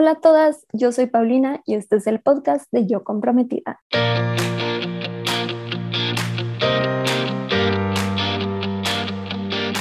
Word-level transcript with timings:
Hola 0.00 0.12
a 0.12 0.20
todas, 0.20 0.64
yo 0.72 0.92
soy 0.92 1.06
Paulina 1.06 1.60
y 1.66 1.74
este 1.74 1.96
es 1.96 2.06
el 2.06 2.20
podcast 2.20 2.70
de 2.70 2.86
Yo 2.86 3.02
Comprometida. 3.02 3.80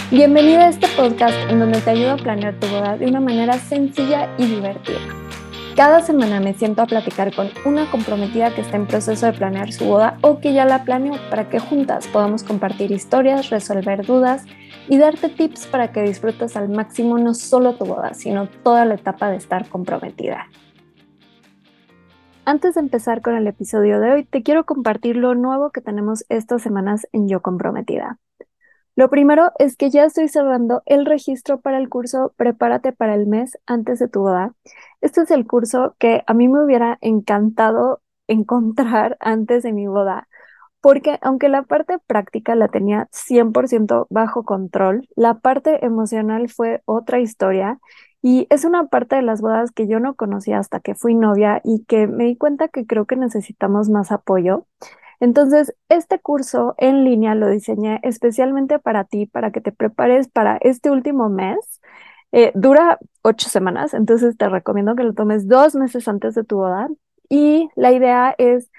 Bienvenida 0.09 0.65
a 0.65 0.69
este 0.69 0.87
podcast 0.97 1.35
en 1.51 1.59
donde 1.59 1.81
te 1.81 1.91
ayudo 1.91 2.13
a 2.13 2.17
planear 2.17 2.59
tu 2.59 2.65
boda 2.65 2.97
de 2.97 3.05
una 3.05 3.19
manera 3.19 3.59
sencilla 3.59 4.33
y 4.39 4.47
divertida. 4.47 4.97
Cada 5.75 6.01
semana 6.01 6.39
me 6.39 6.55
siento 6.55 6.81
a 6.81 6.87
platicar 6.87 7.31
con 7.35 7.51
una 7.63 7.87
comprometida 7.91 8.55
que 8.55 8.61
está 8.61 8.77
en 8.77 8.87
proceso 8.87 9.27
de 9.27 9.33
planear 9.33 9.71
su 9.71 9.85
boda 9.85 10.17
o 10.21 10.39
que 10.39 10.51
ya 10.51 10.65
la 10.65 10.83
planeó 10.83 11.13
para 11.29 11.47
que 11.47 11.59
juntas 11.59 12.07
podamos 12.07 12.41
compartir 12.41 12.89
historias, 12.91 13.51
resolver 13.51 14.03
dudas 14.03 14.47
y 14.87 14.97
darte 14.97 15.29
tips 15.29 15.67
para 15.67 15.91
que 15.91 16.01
disfrutes 16.01 16.55
al 16.55 16.69
máximo 16.69 17.17
no 17.17 17.33
solo 17.33 17.75
tu 17.75 17.85
boda, 17.85 18.13
sino 18.13 18.47
toda 18.63 18.85
la 18.85 18.95
etapa 18.95 19.29
de 19.29 19.37
estar 19.37 19.67
comprometida. 19.69 20.47
Antes 22.45 22.75
de 22.75 22.81
empezar 22.81 23.21
con 23.21 23.35
el 23.35 23.45
episodio 23.47 23.99
de 23.99 24.11
hoy, 24.11 24.23
te 24.23 24.41
quiero 24.41 24.65
compartir 24.65 25.17
lo 25.17 25.35
nuevo 25.35 25.71
que 25.71 25.81
tenemos 25.81 26.25
estas 26.29 26.61
semanas 26.61 27.05
en 27.11 27.27
Yo 27.27 27.41
Comprometida. 27.41 28.19
Lo 28.95 29.09
primero 29.09 29.51
es 29.59 29.75
que 29.75 29.91
ya 29.91 30.05
estoy 30.05 30.27
cerrando 30.27 30.81
el 30.85 31.05
registro 31.05 31.59
para 31.59 31.77
el 31.77 31.89
curso 31.89 32.33
Prepárate 32.37 32.93
para 32.93 33.13
el 33.13 33.27
mes 33.27 33.59
antes 33.67 33.99
de 33.99 34.07
tu 34.07 34.21
boda. 34.21 34.53
Este 35.01 35.21
es 35.21 35.29
el 35.29 35.45
curso 35.45 35.95
que 35.99 36.23
a 36.25 36.33
mí 36.33 36.47
me 36.47 36.63
hubiera 36.63 36.97
encantado 37.01 38.01
encontrar 38.27 39.17
antes 39.19 39.63
de 39.63 39.73
mi 39.73 39.87
boda, 39.87 40.27
porque 40.81 41.17
aunque 41.21 41.49
la 41.49 41.63
parte 41.63 41.97
práctica 42.07 42.55
la 42.55 42.67
tenía 42.67 43.07
100% 43.11 44.07
bajo 44.09 44.43
control, 44.43 45.07
la 45.15 45.35
parte 45.35 45.85
emocional 45.85 46.49
fue 46.49 46.81
otra 46.85 47.19
historia 47.19 47.79
y 48.21 48.47
es 48.49 48.65
una 48.65 48.87
parte 48.87 49.15
de 49.15 49.21
las 49.21 49.41
bodas 49.41 49.71
que 49.71 49.87
yo 49.87 49.99
no 49.99 50.15
conocía 50.15 50.59
hasta 50.59 50.79
que 50.79 50.95
fui 50.95 51.15
novia 51.15 51.61
y 51.63 51.83
que 51.85 52.07
me 52.07 52.25
di 52.25 52.35
cuenta 52.35 52.67
que 52.67 52.85
creo 52.85 53.05
que 53.05 53.15
necesitamos 53.15 53.89
más 53.89 54.11
apoyo. 54.11 54.65
Entonces, 55.19 55.73
este 55.89 56.19
curso 56.19 56.75
en 56.77 57.03
línea 57.03 57.35
lo 57.35 57.49
diseñé 57.49 57.99
especialmente 58.03 58.79
para 58.79 59.03
ti, 59.03 59.25
para 59.25 59.51
que 59.51 59.61
te 59.61 59.71
prepares 59.71 60.27
para 60.27 60.57
este 60.57 60.91
último 60.91 61.29
mes. 61.29 61.57
Eh, 62.31 62.51
dura 62.55 62.99
ocho 63.23 63.49
semanas, 63.49 63.93
entonces 63.93 64.37
te 64.37 64.49
recomiendo 64.49 64.95
que 64.95 65.03
lo 65.03 65.13
tomes 65.13 65.47
dos 65.47 65.75
meses 65.75 66.07
antes 66.07 66.35
de 66.35 66.43
tu 66.43 66.57
boda. 66.57 66.89
Y 67.29 67.69
la 67.75 67.91
idea 67.91 68.35
es 68.37 68.71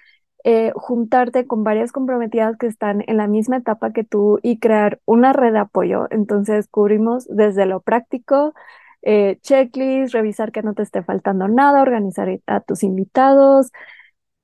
eh, 0.51 0.73
juntarte 0.75 1.47
con 1.47 1.63
varias 1.63 1.93
comprometidas 1.93 2.57
que 2.57 2.67
están 2.67 3.05
en 3.07 3.19
la 3.19 3.27
misma 3.29 3.59
etapa 3.59 3.93
que 3.93 4.03
tú 4.03 4.39
y 4.43 4.59
crear 4.59 4.99
una 5.05 5.35
red 5.35 5.53
de 5.53 5.59
apoyo. 5.59 6.07
Entonces 6.11 6.69
cubrimos 6.71 7.27
desde 7.29 7.67
lo 7.67 7.81
práctico, 7.83 8.55
eh, 9.03 9.39
checklist, 9.43 10.15
revisar 10.15 10.51
que 10.51 10.63
no 10.63 10.73
te 10.75 10.83
esté 10.83 11.03
faltando 11.03 11.49
nada, 11.49 11.83
organizar 11.83 12.31
a 12.47 12.61
tus 12.61 12.83
invitados, 12.83 13.73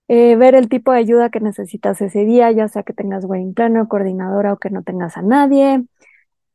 eh, 0.08 0.36
ver 0.36 0.54
el 0.54 0.68
tipo 0.68 0.92
de 0.92 0.98
ayuda 0.98 1.30
que 1.30 1.40
necesitas 1.40 2.00
ese 2.02 2.24
día, 2.24 2.50
ya 2.52 2.68
sea 2.68 2.82
que 2.82 2.92
tengas 2.92 3.24
wedding 3.24 3.54
planner, 3.54 3.88
coordinadora 3.88 4.52
o 4.52 4.58
que 4.58 4.70
no 4.70 4.82
tengas 4.82 5.16
a 5.16 5.22
nadie, 5.22 5.84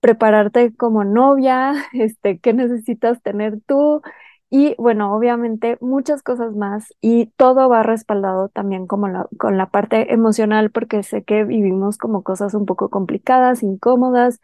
prepararte 0.02 0.76
como 0.76 1.04
novia, 1.04 1.74
este, 1.94 2.40
qué 2.40 2.54
necesitas 2.54 3.22
tener 3.22 3.60
tú, 3.68 4.02
y 4.50 4.76
bueno, 4.78 5.16
obviamente 5.16 5.78
muchas 5.82 6.24
cosas 6.24 6.56
más 6.56 6.94
y 7.02 7.28
todo 7.38 7.70
va 7.70 7.84
respaldado 7.84 8.50
también 8.50 8.88
como 8.88 9.08
con 9.38 9.58
la 9.58 9.68
parte 9.70 10.12
emocional 10.14 10.72
porque 10.72 11.04
sé 11.04 11.24
que 11.24 11.44
vivimos 11.44 11.98
como 11.98 12.24
cosas 12.24 12.56
un 12.56 12.66
poco 12.66 12.90
complicadas, 12.90 13.62
incómodas, 13.64 14.40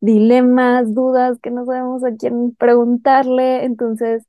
dilemas, 0.00 0.94
dudas 0.94 1.38
que 1.40 1.50
no 1.50 1.64
sabemos 1.66 2.04
a 2.04 2.14
quién 2.16 2.54
preguntarle. 2.56 3.64
Entonces, 3.64 4.26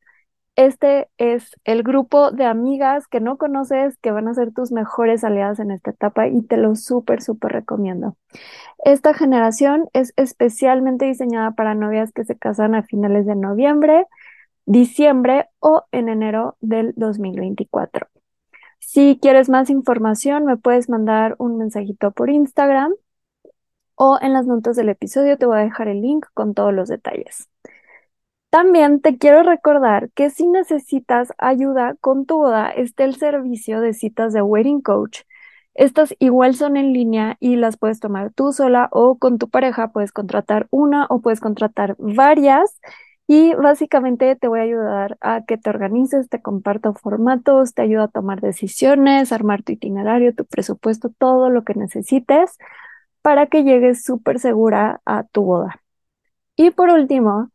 este 0.56 1.10
es 1.18 1.52
el 1.66 1.84
grupo 1.84 2.32
de 2.32 2.46
amigas 2.46 3.08
que 3.08 3.22
no 3.22 3.38
conoces 3.38 3.98
que 4.00 4.12
van 4.12 4.28
a 4.28 4.34
ser 4.34 4.54
tus 4.54 4.72
mejores 4.72 5.24
aliadas 5.24 5.60
en 5.60 5.72
esta 5.72 5.92
etapa 5.92 6.28
y 6.28 6.42
te 6.44 6.58
lo 6.58 6.76
súper, 6.76 7.22
súper 7.22 7.54
recomiendo. 7.54 8.18
Esta 8.84 9.14
generación 9.14 9.90
es 9.94 10.14
especialmente 10.18 11.06
diseñada 11.06 11.52
para 11.52 11.76
novias 11.76 12.12
que 12.12 12.26
se 12.26 12.38
casan 12.38 12.76
a 12.76 12.84
finales 12.84 13.26
de 13.26 13.36
noviembre 13.36 14.08
diciembre 14.72 15.50
o 15.60 15.84
en 15.92 16.08
enero 16.08 16.56
del 16.62 16.94
2024. 16.96 18.08
Si 18.80 19.20
quieres 19.22 19.50
más 19.50 19.70
información, 19.70 20.46
me 20.46 20.56
puedes 20.56 20.90
mandar 20.90 21.36
un 21.40 21.58
mensajito 21.58 22.12
por 22.12 22.30
Instagram 22.30 22.94
o 23.96 24.18
en 24.22 24.32
las 24.32 24.48
notas 24.48 24.78
del 24.78 24.88
episodio 24.90 25.38
te 25.38 25.46
voy 25.46 25.58
a 25.58 25.64
dejar 25.64 25.90
el 25.90 26.02
link 26.02 26.26
con 26.34 26.54
todos 26.54 26.74
los 26.74 26.88
detalles. 26.88 27.50
También 28.50 29.02
te 29.02 29.18
quiero 29.18 29.44
recordar 29.44 30.10
que 30.12 30.30
si 30.30 30.48
necesitas 30.48 31.34
ayuda 31.38 31.96
con 32.00 32.26
tu 32.26 32.38
boda, 32.38 32.70
está 32.70 33.04
el 33.04 33.16
servicio 33.16 33.82
de 33.82 33.94
citas 33.94 34.32
de 34.32 34.42
Wedding 34.42 34.82
Coach. 34.82 35.22
Estas 35.74 36.16
igual 36.20 36.56
son 36.56 36.78
en 36.78 36.94
línea 36.94 37.36
y 37.42 37.58
las 37.58 37.78
puedes 37.78 38.00
tomar 38.00 38.32
tú 38.34 38.54
sola 38.54 38.88
o 38.92 39.18
con 39.18 39.38
tu 39.38 39.50
pareja. 39.50 39.92
Puedes 39.92 40.12
contratar 40.14 40.68
una 40.70 41.08
o 41.10 41.20
puedes 41.22 41.40
contratar 41.42 41.96
varias 42.00 42.80
y 43.34 43.54
básicamente 43.56 44.36
te 44.36 44.50
voy 44.50 44.60
a 44.60 44.64
ayudar 44.64 45.18
a 45.22 45.46
que 45.46 45.58
te 45.58 45.70
organices, 45.70 46.28
te 46.28 46.42
comparto 46.42 46.94
formatos, 46.94 47.74
te 47.74 47.82
ayudo 47.84 48.04
a 48.04 48.08
tomar 48.10 48.42
decisiones, 48.42 49.32
armar 49.32 49.64
tu 49.64 49.72
itinerario, 49.72 50.36
tu 50.36 50.44
presupuesto, 50.46 51.10
todo 51.18 51.50
lo 51.50 51.64
que 51.64 51.74
necesites 51.74 52.58
para 53.22 53.48
que 53.48 53.64
llegues 53.64 54.04
súper 54.04 54.40
segura 54.40 55.02
a 55.06 55.24
tu 55.24 55.44
boda. 55.46 55.82
Y 56.58 56.72
por 56.72 56.90
último, 56.90 57.52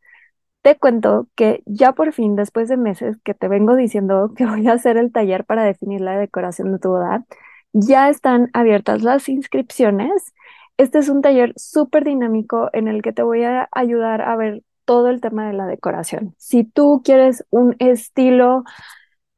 te 0.63 0.79
cuento 0.79 1.29
que 1.37 1.63
ya 1.67 1.93
por 1.93 2.13
fin, 2.15 2.37
después 2.37 2.69
de 2.71 2.79
meses 2.79 3.19
que 3.25 3.35
te 3.35 3.49
vengo 3.49 3.77
diciendo 3.77 4.33
que 4.37 4.47
voy 4.49 4.67
a 4.69 4.75
hacer 4.75 4.97
el 4.99 5.13
taller 5.13 5.45
para 5.45 5.65
definir 5.65 6.01
la 6.01 6.19
decoración 6.19 6.73
de 6.73 6.79
tu 6.79 6.91
boda, 6.91 7.27
ya 7.75 8.09
están 8.11 8.51
abiertas 8.55 9.03
las 9.03 9.29
inscripciones. 9.29 10.35
Este 10.79 11.01
es 11.01 11.11
un 11.11 11.23
taller 11.23 11.53
súper 11.57 12.05
dinámico 12.05 12.71
en 12.73 12.89
el 12.89 13.03
que 13.03 13.13
te 13.13 13.23
voy 13.23 13.45
a 13.45 13.69
ayudar 13.73 14.23
a 14.23 14.37
ver 14.37 14.63
todo 14.87 15.09
el 15.11 15.21
tema 15.21 15.47
de 15.47 15.53
la 15.53 15.67
decoración. 15.67 16.35
Si 16.39 16.65
tú 16.65 17.03
quieres 17.05 17.45
un 17.51 17.77
estilo 17.79 18.65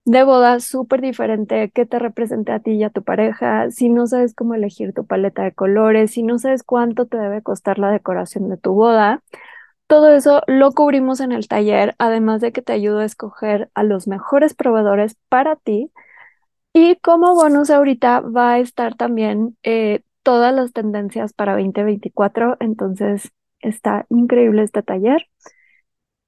de 0.05 0.23
boda 0.25 0.61
súper 0.61 1.03
diferente 1.03 1.71
que 1.71 1.85
te 1.87 1.99
represente 1.99 2.53
a 2.53 2.61
ti 2.61 2.73
y 2.73 2.85
a 2.85 2.91
tu 2.91 3.03
pareja, 3.03 3.71
si 3.71 3.91
no 3.91 4.07
sabes 4.07 4.35
cómo 4.35 4.55
elegir 4.55 4.95
tu 4.95 5.07
paleta 5.07 5.43
de 5.43 5.53
colores, 5.53 6.13
si 6.13 6.23
no 6.23 6.39
sabes 6.39 6.63
cuánto 6.63 7.07
te 7.07 7.19
debe 7.19 7.43
costar 7.43 7.79
la 7.79 7.91
decoración 7.91 8.49
de 8.49 8.57
tu 8.57 8.73
boda, 8.73 9.23
todo 9.89 10.11
eso 10.11 10.43
lo 10.47 10.73
cubrimos 10.73 11.21
en 11.21 11.33
el 11.33 11.49
taller, 11.49 11.95
además 11.99 12.41
de 12.43 12.53
que 12.53 12.63
te 12.63 12.73
ayudo 12.75 13.01
a 13.01 13.05
escoger 13.07 13.71
a 13.75 13.83
los 13.83 14.07
mejores 14.09 14.55
proveedores 14.55 15.17
para 15.29 15.57
ti. 15.57 15.91
Y 16.73 16.97
como 16.97 17.35
bonus 17.35 17.71
ahorita 17.71 18.21
va 18.21 18.53
a 18.53 18.59
estar 18.61 18.97
también 18.97 19.57
eh, 19.63 20.03
todas 20.23 20.55
las 20.55 20.73
tendencias 20.73 21.33
para 21.33 21.55
2024, 21.55 22.57
entonces 22.61 23.33
Está 23.61 24.07
increíble 24.11 24.63
este 24.63 24.83
taller. 24.83 25.27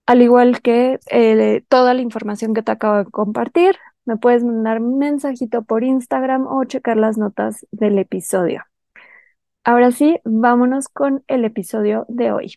Al 0.06 0.22
igual 0.22 0.60
que 0.60 0.98
eh, 1.10 1.62
toda 1.68 1.94
la 1.94 2.02
información 2.02 2.54
que 2.54 2.62
te 2.62 2.72
acabo 2.72 2.96
de 3.04 3.10
compartir, 3.10 3.76
me 4.04 4.16
puedes 4.16 4.42
mandar 4.44 4.80
un 4.80 4.98
mensajito 4.98 5.62
por 5.62 5.84
Instagram 5.84 6.46
o 6.46 6.64
checar 6.64 6.96
las 6.96 7.16
notas 7.18 7.66
del 7.70 7.98
episodio. 7.98 8.64
Ahora 9.64 9.92
sí, 9.92 10.18
vámonos 10.24 10.88
con 10.88 11.22
el 11.28 11.44
episodio 11.44 12.06
de 12.08 12.32
hoy. 12.32 12.54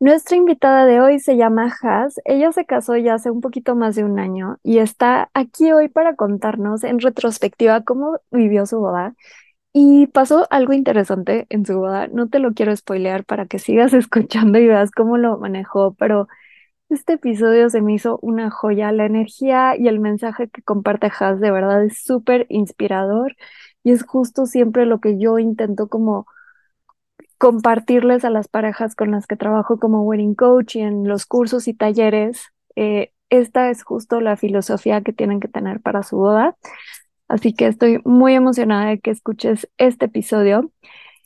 Nuestra 0.00 0.36
invitada 0.36 0.84
de 0.84 1.00
hoy 1.00 1.20
se 1.20 1.36
llama 1.36 1.72
Haz. 1.80 2.16
Ella 2.24 2.50
se 2.52 2.66
casó 2.66 2.96
ya 2.96 3.14
hace 3.14 3.30
un 3.30 3.40
poquito 3.40 3.76
más 3.76 3.94
de 3.94 4.04
un 4.04 4.18
año 4.18 4.58
y 4.64 4.78
está 4.78 5.30
aquí 5.32 5.72
hoy 5.72 5.88
para 5.88 6.16
contarnos 6.16 6.82
en 6.84 6.98
retrospectiva 6.98 7.82
cómo 7.82 8.18
vivió 8.32 8.66
su 8.66 8.78
boda 8.80 9.14
y 9.72 10.06
pasó 10.08 10.46
algo 10.50 10.72
interesante 10.74 11.46
en 11.50 11.64
su 11.66 11.78
boda. 11.78 12.08
No 12.08 12.28
te 12.28 12.38
lo 12.38 12.52
quiero 12.54 12.74
spoilear 12.76 13.24
para 13.24 13.46
que 13.46 13.58
sigas 13.58 13.92
escuchando 13.94 14.58
y 14.58 14.66
veas 14.66 14.90
cómo 14.90 15.16
lo 15.18 15.38
manejó, 15.38 15.94
pero 15.94 16.28
este 16.90 17.14
episodio 17.14 17.70
se 17.70 17.82
me 17.82 17.94
hizo 17.94 18.18
una 18.22 18.50
joya. 18.50 18.92
La 18.92 19.06
energía 19.06 19.76
y 19.78 19.88
el 19.88 20.00
mensaje 20.00 20.48
que 20.50 20.62
comparte 20.62 21.10
Has 21.20 21.40
de 21.40 21.50
verdad 21.50 21.84
es 21.84 22.02
súper 22.04 22.46
inspirador 22.50 23.36
y 23.84 23.92
es 23.92 24.04
justo 24.04 24.46
siempre 24.46 24.86
lo 24.86 25.00
que 25.00 25.18
yo 25.18 25.38
intento 25.38 25.88
como 25.88 26.26
compartirles 27.38 28.24
a 28.24 28.30
las 28.30 28.48
parejas 28.48 28.94
con 28.94 29.10
las 29.10 29.26
que 29.26 29.36
trabajo 29.36 29.78
como 29.78 30.02
wedding 30.02 30.34
coach 30.34 30.76
y 30.76 30.80
en 30.80 31.08
los 31.08 31.26
cursos 31.26 31.66
y 31.68 31.74
talleres. 31.74 32.42
Eh, 32.76 33.12
esta 33.30 33.70
es 33.70 33.82
justo 33.82 34.20
la 34.20 34.36
filosofía 34.36 35.02
que 35.02 35.12
tienen 35.12 35.40
que 35.40 35.48
tener 35.48 35.80
para 35.80 36.02
su 36.02 36.16
boda. 36.18 36.56
Así 37.32 37.54
que 37.54 37.66
estoy 37.66 37.98
muy 38.04 38.34
emocionada 38.34 38.90
de 38.90 39.00
que 39.00 39.10
escuches 39.10 39.66
este 39.78 40.04
episodio. 40.06 40.70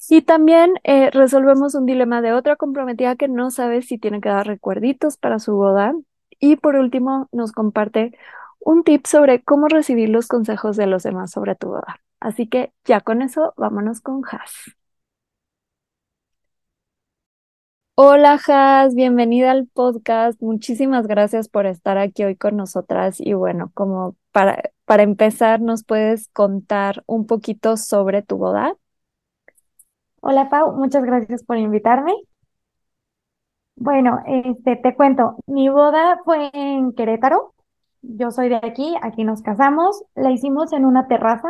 Y 0.08 0.23
también 0.23 0.75
eh, 0.85 1.11
resolvemos 1.11 1.75
un 1.75 1.85
dilema 1.87 2.23
de 2.23 2.32
otra 2.32 2.55
comprometida 2.56 3.17
que 3.17 3.26
no 3.29 3.50
sabe 3.50 3.82
si 3.82 3.99
tiene 3.99 4.20
que 4.20 4.29
dar 4.29 4.47
recuerditos 4.47 5.17
para 5.17 5.41
su 5.41 5.55
boda. 5.56 5.94
Y 6.38 6.56
por 6.56 6.76
último, 6.76 7.29
nos 7.32 7.50
comparte 7.53 8.12
un 8.61 8.85
tip 8.85 9.06
sobre 9.06 9.43
cómo 9.43 9.67
recibir 9.69 10.08
los 10.11 10.29
consejos 10.29 10.76
de 10.76 10.87
los 10.87 11.03
demás 11.03 11.32
sobre 11.32 11.56
tu 11.56 11.69
boda. 11.70 12.00
Así 12.20 12.47
que 12.49 12.73
ya 12.85 13.00
con 13.00 13.20
eso, 13.23 13.53
vámonos 13.56 14.00
con 14.00 14.23
Has. 14.31 14.76
Hola, 17.97 18.38
Has, 18.47 18.94
bienvenida 18.94 19.50
al 19.50 19.67
podcast. 19.67 20.41
Muchísimas 20.41 21.08
gracias 21.08 21.49
por 21.49 21.67
estar 21.67 21.99
aquí 21.99 22.23
hoy 22.25 22.37
con 22.37 22.56
nosotras. 22.56 23.20
Y 23.20 23.32
bueno, 23.35 23.73
como 23.75 24.17
para, 24.32 24.70
para 24.86 25.02
empezar, 25.02 25.60
¿nos 25.60 25.84
puedes 25.84 26.28
contar 26.28 27.02
un 27.06 27.26
poquito 27.26 27.76
sobre 27.76 28.22
tu 28.22 28.38
boda? 28.38 28.74
Hola 30.20 30.48
Pau, 30.48 30.74
muchas 30.76 31.04
gracias 31.04 31.44
por 31.44 31.58
invitarme. 31.58 32.14
Bueno, 33.74 34.20
este, 34.26 34.76
te 34.76 34.94
cuento, 34.94 35.36
mi 35.46 35.68
boda 35.68 36.20
fue 36.24 36.50
en 36.54 36.92
Querétaro. 36.94 37.54
Yo 38.02 38.30
soy 38.30 38.48
de 38.48 38.56
aquí, 38.56 38.94
aquí 39.02 39.24
nos 39.24 39.42
casamos. 39.42 40.04
La 40.14 40.30
hicimos 40.30 40.72
en 40.72 40.84
una 40.86 41.08
terraza. 41.08 41.48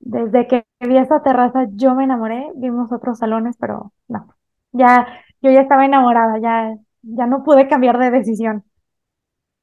Desde 0.00 0.46
que 0.46 0.64
vi 0.80 0.96
esa 0.96 1.22
terraza 1.22 1.66
yo 1.72 1.94
me 1.94 2.04
enamoré. 2.04 2.50
Vimos 2.56 2.92
otros 2.92 3.18
salones, 3.18 3.56
pero 3.58 3.92
no. 4.08 4.28
Ya, 4.72 5.06
yo 5.42 5.50
ya 5.50 5.62
estaba 5.62 5.84
enamorada, 5.84 6.38
ya, 6.38 6.76
ya 7.02 7.26
no 7.26 7.42
pude 7.44 7.68
cambiar 7.68 7.98
de 7.98 8.10
decisión. 8.10 8.64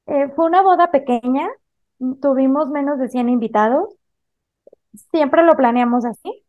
Eh, 0.07 0.29
fue 0.35 0.45
una 0.45 0.61
boda 0.61 0.91
pequeña, 0.91 1.47
tuvimos 2.21 2.69
menos 2.69 2.99
de 2.99 3.09
100 3.09 3.29
invitados. 3.29 3.89
Siempre 5.11 5.43
lo 5.43 5.55
planeamos 5.55 6.05
así. 6.05 6.45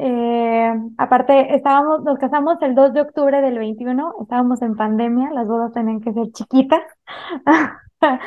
Eh, 0.00 0.72
aparte, 0.96 1.56
estábamos, 1.56 2.04
nos 2.04 2.18
casamos 2.20 2.56
el 2.62 2.76
2 2.76 2.92
de 2.94 3.00
octubre 3.00 3.40
del 3.40 3.58
21, 3.58 4.14
estábamos 4.22 4.62
en 4.62 4.76
pandemia, 4.76 5.30
las 5.32 5.48
bodas 5.48 5.72
tenían 5.72 6.00
que 6.00 6.12
ser 6.12 6.30
chiquitas, 6.30 6.80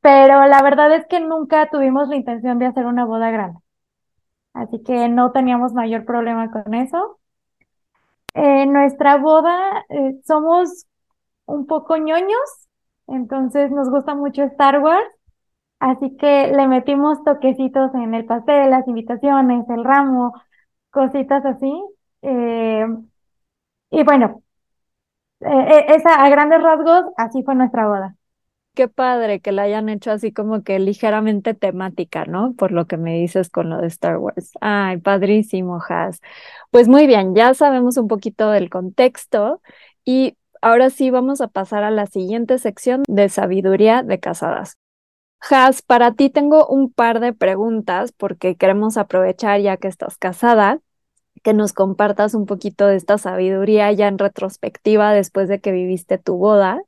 pero 0.00 0.46
la 0.46 0.62
verdad 0.62 0.92
es 0.96 1.06
que 1.06 1.20
nunca 1.20 1.70
tuvimos 1.70 2.08
la 2.08 2.16
intención 2.16 2.58
de 2.58 2.66
hacer 2.66 2.86
una 2.86 3.04
boda 3.04 3.30
grande, 3.30 3.60
así 4.52 4.82
que 4.82 5.08
no 5.08 5.30
teníamos 5.32 5.72
mayor 5.74 6.04
problema 6.04 6.50
con 6.50 6.74
eso. 6.74 7.20
En 8.34 8.72
nuestra 8.72 9.16
boda 9.16 9.84
eh, 9.88 10.20
somos 10.26 10.86
un 11.46 11.66
poco 11.66 11.96
ñoños, 11.98 12.68
entonces 13.06 13.70
nos 13.70 13.90
gusta 13.90 14.16
mucho 14.16 14.42
Star 14.42 14.80
Wars, 14.82 15.06
así 15.86 16.16
que 16.16 16.48
le 16.48 16.66
metimos 16.66 17.22
toquecitos 17.24 17.94
en 17.94 18.14
el 18.14 18.24
pastel, 18.24 18.70
las 18.70 18.86
invitaciones, 18.88 19.68
el 19.68 19.84
ramo, 19.84 20.34
cositas 20.90 21.44
así. 21.44 21.82
Eh, 22.22 22.86
y 23.90 24.02
bueno, 24.02 24.42
eh, 25.40 25.46
eh, 25.48 25.84
esa 25.96 26.24
a 26.24 26.28
grandes 26.28 26.62
rasgos, 26.62 27.04
así 27.16 27.42
fue 27.42 27.54
nuestra 27.54 27.86
boda. 27.86 28.16
Qué 28.74 28.88
padre 28.88 29.40
que 29.40 29.52
la 29.52 29.62
hayan 29.62 29.88
hecho 29.88 30.10
así 30.10 30.32
como 30.32 30.62
que 30.62 30.78
ligeramente 30.78 31.54
temática, 31.54 32.26
¿no? 32.26 32.52
Por 32.54 32.72
lo 32.72 32.86
que 32.86 32.98
me 32.98 33.14
dices 33.14 33.48
con 33.48 33.70
lo 33.70 33.78
de 33.78 33.86
Star 33.86 34.18
Wars. 34.18 34.52
Ay, 34.60 34.98
padrísimo, 34.98 35.78
Has. 35.88 36.20
Pues 36.70 36.86
muy 36.86 37.06
bien, 37.06 37.34
ya 37.34 37.54
sabemos 37.54 37.96
un 37.96 38.08
poquito 38.08 38.50
del 38.50 38.68
contexto 38.68 39.62
y 40.04 40.36
ahora 40.60 40.90
sí 40.90 41.10
vamos 41.10 41.40
a 41.40 41.48
pasar 41.48 41.84
a 41.84 41.90
la 41.90 42.06
siguiente 42.06 42.58
sección 42.58 43.02
de 43.08 43.30
sabiduría 43.30 44.02
de 44.02 44.20
casadas. 44.20 44.76
Has, 45.40 45.82
para 45.82 46.12
ti 46.12 46.30
tengo 46.30 46.66
un 46.66 46.92
par 46.92 47.20
de 47.20 47.32
preguntas 47.32 48.12
porque 48.12 48.56
queremos 48.56 48.96
aprovechar 48.96 49.60
ya 49.60 49.76
que 49.76 49.88
estás 49.88 50.18
casada 50.18 50.80
que 51.46 51.54
nos 51.54 51.72
compartas 51.72 52.34
un 52.34 52.46
poquito 52.46 52.88
de 52.88 52.96
esta 52.96 53.18
sabiduría 53.18 53.92
ya 53.92 54.08
en 54.08 54.18
retrospectiva 54.18 55.12
después 55.12 55.48
de 55.48 55.60
que 55.60 55.72
viviste 55.72 56.18
tu 56.18 56.36
boda. 56.36 56.82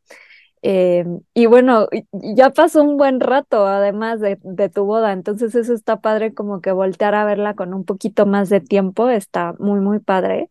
Eh, 0.63 1.05
y 1.35 1.47
bueno, 1.47 1.87
ya 2.13 2.51
pasó 2.51 2.83
un 2.83 2.97
buen 2.97 3.21
rato 3.21 3.67
además 3.67 4.21
de, 4.21 4.39
de, 4.43 4.69
tu 4.69 4.85
boda, 4.85 5.13
entonces 5.13 5.55
eso 5.55 5.73
está 5.73 6.01
padre 6.01 6.35
como 6.35 6.61
que 6.61 6.73
voltear 6.73 7.15
a 7.15 7.25
verla 7.25 7.55
con 7.55 7.73
un 7.73 7.85
poquito 7.85 8.27
más 8.27 8.49
de 8.49 8.61
tiempo, 8.61 9.09
está 9.09 9.55
muy, 9.61 9.79
muy 9.81 10.01
padre. 10.01 10.51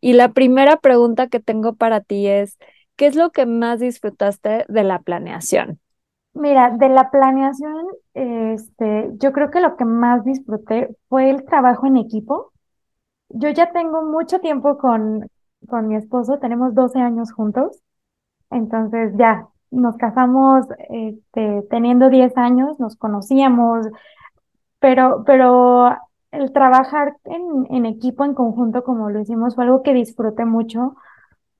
Y 0.00 0.12
la 0.14 0.32
primera 0.32 0.78
pregunta 0.78 1.28
que 1.28 1.40
tengo 1.40 1.74
para 1.76 2.02
ti 2.02 2.26
es, 2.26 2.58
¿qué 2.96 3.06
es 3.06 3.16
lo 3.16 3.30
que 3.30 3.46
más 3.46 3.80
disfrutaste 3.80 4.66
de 4.68 4.84
la 4.84 5.00
planeación? 5.00 5.80
Mira, 6.36 6.70
de 6.70 6.88
la 6.90 7.10
planeación, 7.10 7.86
este, 8.14 9.10
yo 9.18 9.32
creo 9.32 9.50
que 9.50 9.60
lo 9.60 9.76
que 9.76 9.84
más 9.86 10.22
disfruté 10.24 10.94
fue 11.08 11.30
el 11.30 11.44
trabajo 11.46 11.86
en 11.86 11.96
equipo. 11.96 12.52
Yo 13.30 13.50
ya 13.50 13.72
tengo 13.72 14.02
mucho 14.04 14.40
tiempo 14.40 14.78
con, 14.78 15.28
con 15.68 15.88
mi 15.88 15.96
esposo, 15.96 16.38
tenemos 16.40 16.74
12 16.74 17.00
años 17.00 17.32
juntos, 17.32 17.82
entonces 18.50 19.14
ya 19.18 19.48
nos 19.70 19.96
casamos 19.96 20.66
este, 20.90 21.62
teniendo 21.70 22.10
10 22.10 22.36
años, 22.38 22.80
nos 22.80 22.96
conocíamos, 22.96 23.86
pero, 24.80 25.24
pero 25.26 25.90
el 26.32 26.52
trabajar 26.52 27.16
en, 27.24 27.66
en 27.70 27.86
equipo, 27.86 28.24
en 28.24 28.34
conjunto, 28.34 28.84
como 28.84 29.10
lo 29.10 29.20
hicimos, 29.20 29.54
fue 29.54 29.64
algo 29.64 29.82
que 29.82 29.94
disfruté 29.94 30.44
mucho, 30.44 30.96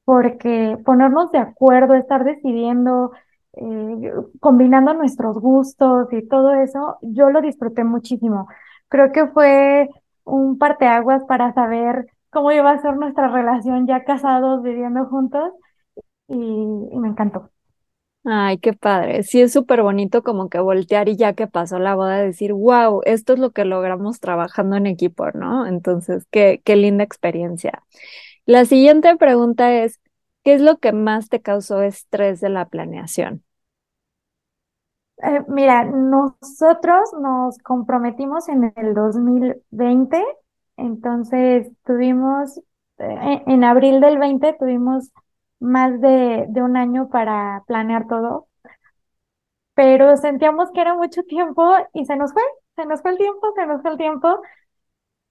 porque 0.04 0.78
ponernos 0.84 1.32
de 1.32 1.38
acuerdo, 1.38 1.94
estar 1.94 2.24
decidiendo, 2.24 3.12
eh, 3.56 4.12
combinando 4.40 4.94
nuestros 4.94 5.38
gustos 5.38 6.08
y 6.12 6.26
todo 6.28 6.54
eso, 6.54 6.98
yo 7.02 7.30
lo 7.30 7.40
disfruté 7.40 7.84
muchísimo. 7.84 8.48
Creo 8.88 9.12
que 9.12 9.26
fue 9.28 9.88
un 10.24 10.58
parteaguas 10.58 11.22
para 11.24 11.54
saber 11.54 12.06
cómo 12.30 12.52
iba 12.52 12.70
a 12.70 12.82
ser 12.82 12.96
nuestra 12.96 13.28
relación 13.28 13.86
ya 13.86 14.04
casados, 14.04 14.62
viviendo 14.62 15.06
juntos, 15.06 15.52
y, 16.28 16.36
me 16.36 17.08
encantó. 17.08 17.50
Ay, 18.24 18.58
qué 18.58 18.72
padre. 18.72 19.22
Sí, 19.22 19.40
es 19.40 19.52
súper 19.52 19.82
bonito 19.82 20.22
como 20.22 20.48
que 20.48 20.58
voltear 20.58 21.08
y 21.08 21.16
ya 21.16 21.34
que 21.34 21.46
pasó 21.46 21.78
la 21.78 21.94
boda, 21.94 22.18
decir, 22.18 22.52
wow, 22.52 23.00
esto 23.04 23.34
es 23.34 23.38
lo 23.38 23.52
que 23.52 23.64
logramos 23.64 24.20
trabajando 24.20 24.76
en 24.76 24.86
equipo, 24.86 25.30
¿no? 25.32 25.66
Entonces, 25.66 26.26
qué, 26.30 26.60
qué 26.64 26.76
linda 26.76 27.04
experiencia. 27.04 27.84
La 28.44 28.64
siguiente 28.64 29.16
pregunta 29.16 29.72
es, 29.72 30.00
¿qué 30.44 30.54
es 30.54 30.60
lo 30.60 30.78
que 30.78 30.92
más 30.92 31.28
te 31.28 31.40
causó 31.40 31.82
estrés 31.82 32.40
de 32.40 32.50
la 32.50 32.68
planeación? 32.68 33.45
Eh, 35.22 35.40
mira, 35.48 35.84
nosotros 35.84 37.10
nos 37.20 37.56
comprometimos 37.58 38.48
en 38.48 38.72
el 38.76 38.94
2020, 38.94 40.22
entonces 40.76 41.68
tuvimos, 41.84 42.58
eh, 42.98 43.42
en 43.46 43.64
abril 43.64 44.00
del 44.00 44.18
20 44.18 44.52
tuvimos 44.58 45.10
más 45.58 45.98
de, 46.02 46.44
de 46.48 46.62
un 46.62 46.76
año 46.76 47.08
para 47.08 47.62
planear 47.66 48.06
todo, 48.08 48.46
pero 49.74 50.16
sentíamos 50.16 50.70
que 50.72 50.80
era 50.80 50.94
mucho 50.94 51.22
tiempo 51.24 51.62
y 51.92 52.04
se 52.06 52.16
nos 52.16 52.32
fue, 52.32 52.42
se 52.76 52.86
nos 52.86 53.02
fue 53.02 53.12
el 53.12 53.18
tiempo, 53.18 53.52
se 53.54 53.66
nos 53.66 53.82
fue 53.82 53.90
el 53.92 53.96
tiempo. 53.98 54.40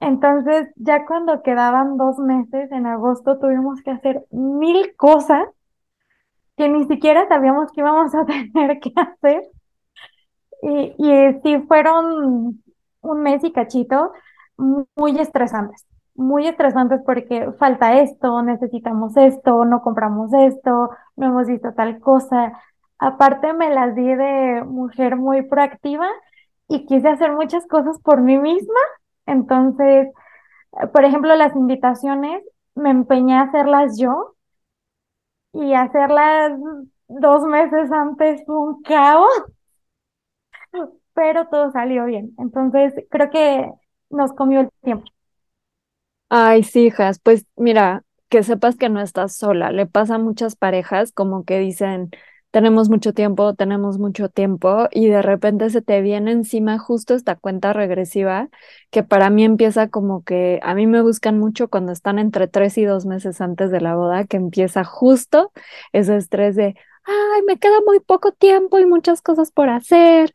Entonces, 0.02 0.70
ya 0.78 1.06
cuando 1.06 1.44
quedaban 1.44 1.98
dos 1.98 2.20
meses, 2.20 2.72
en 2.72 2.88
agosto, 2.88 3.40
tuvimos 3.40 3.82
que 3.84 3.92
hacer 3.92 4.26
mil 4.32 4.96
cosas 4.98 5.48
que 6.58 6.68
ni 6.70 6.86
siquiera 6.86 7.28
sabíamos 7.28 7.72
que 7.72 7.82
íbamos 7.82 8.14
a 8.16 8.26
tener 8.54 8.80
que 8.80 8.92
hacer. 8.96 9.42
Y, 10.62 10.96
y 10.98 11.42
sí, 11.44 11.60
fueron 11.68 12.64
un 13.02 13.22
mes 13.24 13.44
y 13.44 13.52
cachito 13.52 14.14
muy 14.58 15.20
estresantes, 15.20 15.86
muy 16.16 16.48
estresantes 16.48 17.02
porque 17.06 17.52
falta 17.60 18.00
esto, 18.02 18.42
necesitamos 18.42 19.16
esto, 19.18 19.66
no 19.66 19.82
compramos 19.82 20.34
esto, 20.34 20.90
no 21.16 21.28
hemos 21.28 21.48
visto 21.48 21.74
tal 21.74 22.00
cosa. 22.00 22.54
Aparte 23.00 23.54
me 23.54 23.70
las 23.74 23.96
di 23.96 24.04
de 24.16 24.64
mujer 24.66 25.18
muy 25.18 25.42
proactiva 25.44 26.08
y 26.68 26.86
quise 26.86 27.10
hacer 27.10 27.32
muchas 27.34 27.68
cosas 27.68 28.00
por 28.02 28.22
mí 28.22 28.38
misma. 28.38 28.80
Entonces, 29.26 30.08
por 30.94 31.06
ejemplo, 31.06 31.36
las 31.36 31.56
invitaciones, 31.56 32.44
me 32.76 32.92
empeñé 32.92 33.36
a 33.38 33.44
hacerlas 33.44 33.98
yo 34.00 34.36
y 35.54 35.74
hacerlas 35.74 36.54
dos 37.08 37.44
meses 37.44 37.92
antes 37.92 38.44
fue 38.46 38.58
un 38.58 38.82
caos 38.84 39.30
pero 41.14 41.48
todo 41.48 41.72
salió 41.72 42.06
bien. 42.06 42.34
Entonces, 42.38 42.94
creo 43.10 43.30
que 43.30 43.72
nos 44.10 44.34
comió 44.34 44.62
el 44.62 44.70
tiempo. 44.84 45.06
Ay, 46.30 46.64
sí, 46.64 46.88
hijas, 46.88 47.20
pues 47.20 47.46
mira, 47.56 48.04
que 48.30 48.44
sepas 48.44 48.76
que 48.78 48.90
no 48.90 49.02
estás 49.02 49.36
sola. 49.36 49.72
Le 49.72 49.86
pasa 49.86 50.16
a 50.16 50.18
muchas 50.18 50.56
parejas 50.56 51.12
como 51.12 51.46
que 51.46 51.60
dicen, 51.60 52.10
tenemos 52.52 52.90
mucho 52.90 53.14
tiempo, 53.14 53.54
tenemos 53.54 54.00
mucho 54.00 54.30
tiempo, 54.30 54.88
y 54.92 55.08
de 55.08 55.22
repente 55.22 55.70
se 55.70 55.82
te 55.82 56.02
viene 56.02 56.32
encima 56.32 56.80
justo 56.80 57.14
esta 57.14 57.36
cuenta 57.36 57.74
regresiva 57.74 58.50
que 58.92 59.04
para 59.04 59.30
mí 59.30 59.44
empieza 59.46 59.90
como 59.90 60.24
que 60.24 60.60
a 60.64 60.74
mí 60.74 60.88
me 60.88 61.02
buscan 61.02 61.38
mucho 61.40 61.70
cuando 61.70 61.92
están 61.92 62.18
entre 62.20 62.48
tres 62.48 62.78
y 62.78 62.86
dos 62.86 63.06
meses 63.06 63.40
antes 63.42 63.72
de 63.72 63.82
la 63.82 63.96
boda, 63.96 64.26
que 64.26 64.38
empieza 64.38 64.84
justo 64.84 65.52
ese 65.94 66.18
estrés 66.18 66.56
de, 66.56 66.76
ay, 67.04 67.42
me 67.48 67.58
queda 67.60 67.80
muy 67.86 68.00
poco 68.00 68.32
tiempo 68.32 68.80
y 68.80 68.86
muchas 68.86 69.22
cosas 69.22 69.52
por 69.52 69.70
hacer 69.70 70.34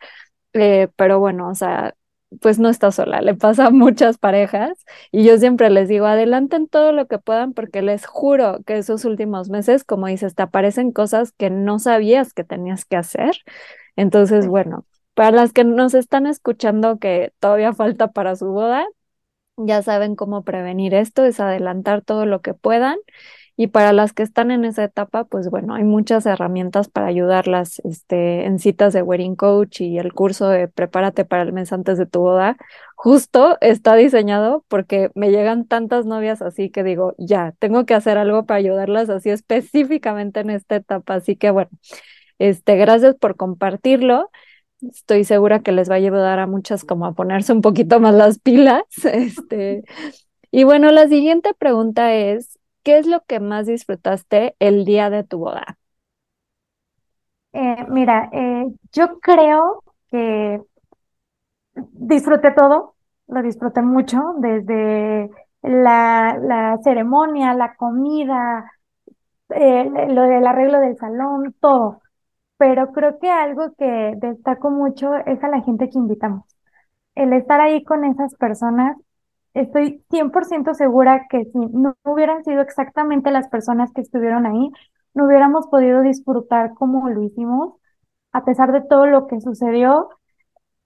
eh, 0.52 0.88
pero 0.96 1.18
bueno, 1.20 1.48
o 1.50 1.54
sea, 1.54 1.94
pues 2.40 2.58
no 2.58 2.68
está 2.68 2.92
sola, 2.92 3.20
le 3.22 3.34
pasa 3.34 3.66
a 3.66 3.70
muchas 3.70 4.18
parejas 4.18 4.84
y 5.10 5.24
yo 5.24 5.38
siempre 5.38 5.70
les 5.70 5.88
digo, 5.88 6.06
adelanten 6.06 6.68
todo 6.68 6.92
lo 6.92 7.06
que 7.08 7.18
puedan 7.18 7.52
porque 7.54 7.82
les 7.82 8.06
juro 8.06 8.60
que 8.66 8.78
esos 8.78 9.04
últimos 9.04 9.50
meses, 9.50 9.84
como 9.84 10.06
dices, 10.06 10.34
te 10.34 10.42
aparecen 10.42 10.92
cosas 10.92 11.32
que 11.32 11.50
no 11.50 11.78
sabías 11.78 12.32
que 12.32 12.44
tenías 12.44 12.84
que 12.84 12.96
hacer. 12.96 13.36
Entonces, 13.96 14.46
bueno, 14.46 14.86
para 15.14 15.32
las 15.32 15.52
que 15.52 15.64
nos 15.64 15.94
están 15.94 16.26
escuchando 16.26 16.98
que 16.98 17.32
todavía 17.40 17.72
falta 17.74 18.08
para 18.12 18.36
su 18.36 18.46
boda, 18.48 18.86
ya 19.56 19.82
saben 19.82 20.16
cómo 20.16 20.44
prevenir 20.44 20.94
esto, 20.94 21.24
es 21.24 21.40
adelantar 21.40 22.02
todo 22.02 22.26
lo 22.26 22.40
que 22.42 22.54
puedan 22.54 22.98
Y 23.60 23.66
para 23.66 23.92
las 23.92 24.14
que 24.14 24.22
están 24.22 24.50
en 24.50 24.64
esa 24.64 24.84
etapa, 24.84 25.24
pues 25.24 25.50
bueno, 25.50 25.74
hay 25.74 25.84
muchas 25.84 26.24
herramientas 26.24 26.88
para 26.88 27.08
ayudarlas 27.08 27.78
este, 27.84 28.46
en 28.46 28.58
citas 28.58 28.94
de 28.94 29.02
wedding 29.02 29.36
coach 29.36 29.82
y 29.82 29.98
el 29.98 30.14
curso 30.14 30.48
de 30.48 30.66
prepárate 30.66 31.26
para 31.26 31.42
el 31.42 31.52
mes 31.52 31.70
antes 31.70 31.98
de 31.98 32.06
tu 32.06 32.20
boda. 32.20 32.56
Justo 32.96 33.58
está 33.60 33.96
diseñado 33.96 34.64
porque 34.68 35.10
me 35.14 35.30
llegan 35.30 35.66
tantas 35.66 36.06
novias 36.06 36.40
así 36.40 36.70
que 36.70 36.82
digo, 36.82 37.14
ya, 37.18 37.52
tengo 37.58 37.84
que 37.84 37.92
hacer 37.92 38.16
algo 38.16 38.46
para 38.46 38.56
ayudarlas 38.56 39.10
así 39.10 39.28
específicamente 39.28 40.40
en 40.40 40.48
esta 40.48 40.76
etapa. 40.76 41.16
Así 41.16 41.36
que 41.36 41.50
bueno, 41.50 41.68
este, 42.38 42.76
gracias 42.76 43.14
por 43.16 43.36
compartirlo. 43.36 44.30
Estoy 44.80 45.24
segura 45.24 45.60
que 45.60 45.72
les 45.72 45.90
va 45.90 45.96
a 45.96 45.98
ayudar 45.98 46.38
a 46.38 46.46
muchas 46.46 46.82
como 46.82 47.04
a 47.04 47.12
ponerse 47.12 47.52
un 47.52 47.60
poquito 47.60 48.00
más 48.00 48.14
las 48.14 48.38
pilas. 48.38 48.84
Este, 49.04 49.84
y 50.50 50.64
bueno, 50.64 50.90
la 50.92 51.08
siguiente 51.08 51.52
pregunta 51.52 52.14
es, 52.14 52.59
¿qué 52.82 52.98
es 52.98 53.06
lo 53.06 53.24
que 53.24 53.40
más 53.40 53.66
disfrutaste 53.66 54.56
el 54.60 54.84
día 54.84 55.10
de 55.10 55.24
tu 55.24 55.38
boda? 55.38 55.78
Eh, 57.52 57.84
mira, 57.88 58.28
eh, 58.32 58.66
yo 58.92 59.18
creo 59.20 59.82
que 60.10 60.60
disfruté 61.74 62.52
todo, 62.52 62.94
lo 63.28 63.42
disfruté 63.42 63.82
mucho, 63.82 64.18
desde 64.38 65.30
la, 65.62 66.38
la 66.40 66.78
ceremonia, 66.82 67.54
la 67.54 67.74
comida, 67.76 68.70
eh, 69.50 69.90
lo 70.10 70.22
del 70.24 70.46
arreglo 70.46 70.80
del 70.80 70.96
salón, 70.98 71.54
todo. 71.60 72.02
Pero 72.58 72.92
creo 72.92 73.18
que 73.20 73.30
algo 73.30 73.74
que 73.76 74.14
destaco 74.18 74.70
mucho 74.70 75.14
es 75.16 75.42
a 75.44 75.48
la 75.48 75.62
gente 75.62 75.90
que 75.90 75.98
invitamos. 75.98 76.44
El 77.14 77.32
estar 77.34 77.60
ahí 77.60 77.84
con 77.84 78.04
esas 78.04 78.34
personas 78.36 78.96
estoy 79.54 80.04
100% 80.10 80.74
segura 80.74 81.26
que 81.28 81.44
si 81.46 81.58
no 81.58 81.96
hubieran 82.04 82.44
sido 82.44 82.60
exactamente 82.62 83.30
las 83.30 83.48
personas 83.48 83.90
que 83.92 84.02
estuvieron 84.02 84.46
ahí, 84.46 84.70
no 85.14 85.26
hubiéramos 85.26 85.66
podido 85.68 86.02
disfrutar 86.02 86.74
como 86.74 87.08
lo 87.08 87.22
hicimos, 87.22 87.74
a 88.32 88.44
pesar 88.44 88.72
de 88.72 88.82
todo 88.82 89.06
lo 89.06 89.26
que 89.26 89.40
sucedió. 89.40 90.10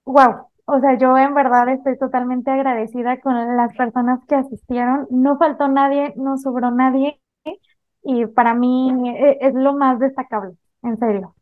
Wow, 0.05 0.47
o 0.65 0.79
sea, 0.79 0.97
yo 0.97 1.17
en 1.17 1.33
verdad 1.35 1.69
estoy 1.69 1.97
totalmente 1.97 2.51
agradecida 2.51 3.19
con 3.21 3.57
las 3.57 3.75
personas 3.75 4.19
que 4.27 4.35
asistieron. 4.35 5.07
No 5.09 5.37
faltó 5.37 5.67
nadie, 5.67 6.13
no 6.15 6.37
sobró 6.37 6.71
nadie 6.71 7.19
y 8.03 8.25
para 8.27 8.53
mí 8.53 8.91
e, 9.09 9.37
es 9.41 9.53
lo 9.53 9.73
más 9.73 9.99
destacable, 9.99 10.55
en 10.83 10.97
serio. 10.97 11.35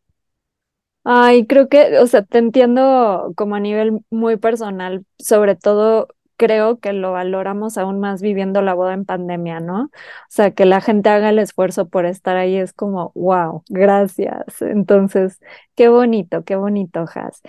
Ay, 1.06 1.46
creo 1.48 1.68
que, 1.68 1.98
o 2.00 2.08
sea, 2.08 2.24
te 2.24 2.38
entiendo 2.38 3.34
como 3.36 3.56
a 3.56 3.60
nivel 3.60 4.06
muy 4.10 4.38
personal, 4.38 5.06
sobre 5.18 5.56
todo 5.56 6.08
creo 6.38 6.80
que 6.80 6.94
lo 6.94 7.12
valoramos 7.12 7.78
aún 7.78 8.00
más 8.00 8.22
viviendo 8.22 8.62
la 8.62 8.74
boda 8.74 8.94
en 8.94 9.06
pandemia, 9.06 9.60
¿no? 9.60 9.84
O 9.86 9.90
sea, 10.30 10.52
que 10.52 10.66
la 10.66 10.82
gente 10.82 11.10
haga 11.10 11.30
el 11.30 11.40
esfuerzo 11.40 11.88
por 11.90 12.06
estar 12.06 12.38
ahí 12.38 12.56
es 12.58 12.74
como, 12.74 13.12
wow, 13.16 13.64
gracias. 13.70 14.62
Entonces, 14.62 15.40
qué 15.76 15.90
bonito, 15.90 16.44
qué 16.44 16.56
bonito, 16.56 17.06
Has. 17.14 17.42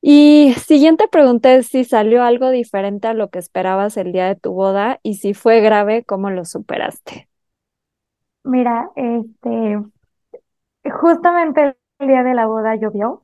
Y 0.00 0.54
siguiente 0.58 1.06
pregunta 1.08 1.54
es 1.54 1.68
si 1.68 1.84
salió 1.84 2.24
algo 2.24 2.50
diferente 2.50 3.06
a 3.08 3.14
lo 3.14 3.30
que 3.30 3.38
esperabas 3.38 3.96
el 3.96 4.12
día 4.12 4.26
de 4.26 4.34
tu 4.34 4.52
boda 4.52 4.98
y 5.04 5.14
si 5.14 5.32
fue 5.32 5.60
grave, 5.60 6.04
¿cómo 6.04 6.30
lo 6.30 6.44
superaste? 6.44 7.28
Mira, 8.44 8.90
este, 8.96 9.78
justamente 10.90 11.76
el 11.98 12.08
día 12.08 12.22
de 12.24 12.34
la 12.34 12.46
boda 12.46 12.74
llovió 12.76 13.21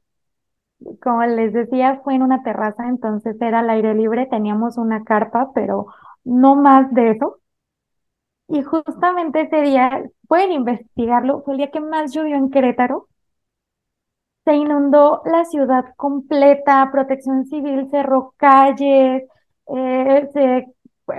como 1.03 1.25
les 1.25 1.53
decía, 1.53 2.01
fue 2.05 2.15
en 2.15 2.23
una 2.23 2.43
terraza, 2.43 2.89
entonces 2.89 3.37
era 3.41 3.61
al 3.61 3.71
aire 3.71 3.95
libre, 3.95 4.27
teníamos 4.27 4.77
una 4.79 5.05
carpa, 5.05 5.53
pero 5.55 5.87
no 6.25 6.57
más 6.57 6.93
de 6.95 7.13
eso. 7.13 7.41
Y 8.49 8.63
justamente 8.63 9.43
ese 9.43 9.63
día, 9.63 10.03
pueden 10.27 10.51
investigarlo, 10.53 11.43
fue 11.45 11.55
el 11.55 11.59
día 11.59 11.71
que 11.71 11.81
más 11.81 12.13
llovió 12.13 12.37
en 12.37 12.51
Querétaro. 12.51 13.09
Se 14.45 14.55
inundó 14.55 15.21
la 15.27 15.45
ciudad 15.45 15.85
completa, 15.97 16.89
protección 16.91 17.45
civil 17.47 17.89
cerró 17.91 18.33
calles, 18.39 19.25
eh, 19.77 20.29
se, 20.33 20.67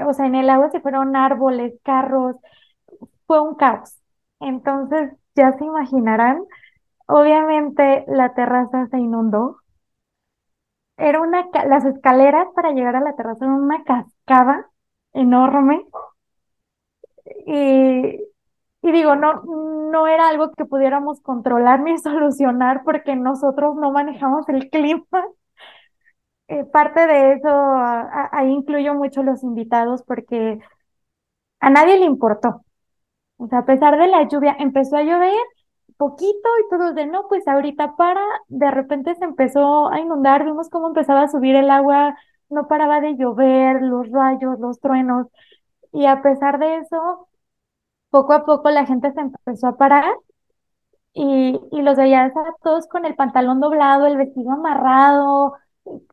o 0.05 0.13
sea, 0.13 0.25
en 0.25 0.35
el 0.35 0.49
agua 0.49 0.71
se 0.71 0.81
fueron 0.81 1.15
árboles, 1.15 1.73
carros, 1.83 2.37
fue 3.27 3.41
un 3.41 3.55
caos. 3.55 3.95
Entonces, 4.39 5.13
ya 5.35 5.53
se 5.57 5.65
imaginarán 5.65 6.43
Obviamente 7.09 8.05
la 8.07 8.33
terraza 8.33 8.87
se 8.87 8.99
inundó. 8.99 9.57
Era 10.97 11.19
una, 11.21 11.47
las 11.67 11.83
escaleras 11.83 12.47
para 12.55 12.73
llegar 12.73 12.95
a 12.95 13.01
la 13.01 13.15
terraza 13.15 13.45
eran 13.45 13.57
una 13.63 13.83
cascada 13.83 14.69
enorme. 15.13 15.83
Y, 17.45 18.19
y 18.81 18.91
digo, 18.91 19.15
no, 19.15 19.43
no 19.91 20.07
era 20.07 20.29
algo 20.29 20.51
que 20.53 20.65
pudiéramos 20.65 21.21
controlar 21.21 21.81
ni 21.83 21.97
solucionar 21.97 22.83
porque 22.83 23.15
nosotros 23.15 23.75
no 23.75 23.91
manejamos 23.91 24.47
el 24.49 24.69
clima. 24.69 25.05
Eh, 26.47 26.63
parte 26.65 27.05
de 27.05 27.33
eso, 27.33 27.47
ahí 28.31 28.49
incluyo 28.51 28.95
mucho 28.95 29.21
los 29.23 29.43
invitados 29.43 30.01
porque 30.03 30.59
a 31.59 31.69
nadie 31.69 31.99
le 31.99 32.05
importó. 32.05 32.63
O 33.37 33.47
sea, 33.47 33.59
a 33.59 33.65
pesar 33.65 33.97
de 33.99 34.07
la 34.07 34.27
lluvia, 34.27 34.55
empezó 34.59 34.97
a 34.97 35.03
llover 35.03 35.33
poquito 35.99 36.49
y 36.65 36.69
todos 36.71 36.95
de 36.95 37.07
no, 37.07 37.27
pues 37.29 37.47
ahorita 37.47 37.97
para, 37.97 38.21
de 38.49 38.71
repente 38.71 39.15
se 39.15 39.25
empezó 39.25 39.89
a 39.91 40.01
inundar, 40.01 40.45
vimos 40.45 40.69
cómo 40.71 40.89
empezaba 40.89 41.23
a 41.23 41.29
subir 41.29 41.55
el 41.57 41.71
agua, 41.71 42.17
no 42.49 42.67
paraba 42.69 43.01
de 43.01 43.17
llover, 43.17 43.83
los 43.83 44.09
rayos, 44.11 44.59
los 44.61 44.81
truenos, 44.81 45.27
y 45.93 46.05
a 46.07 46.21
pesar 46.23 46.59
de 46.59 46.77
eso, 46.79 47.29
poco 48.11 48.33
a 48.33 48.45
poco 48.45 48.69
la 48.71 48.85
gente 48.85 49.11
se 49.13 49.21
empezó 49.21 49.67
a 49.67 49.77
parar 49.77 50.05
y, 51.13 51.59
y 51.71 51.81
los 51.81 51.97
veías 51.97 52.35
a 52.35 52.43
todos 52.63 52.87
con 52.87 53.05
el 53.05 53.15
pantalón 53.15 53.59
doblado, 53.59 54.05
el 54.07 54.17
vestido 54.17 54.51
amarrado, 54.51 55.55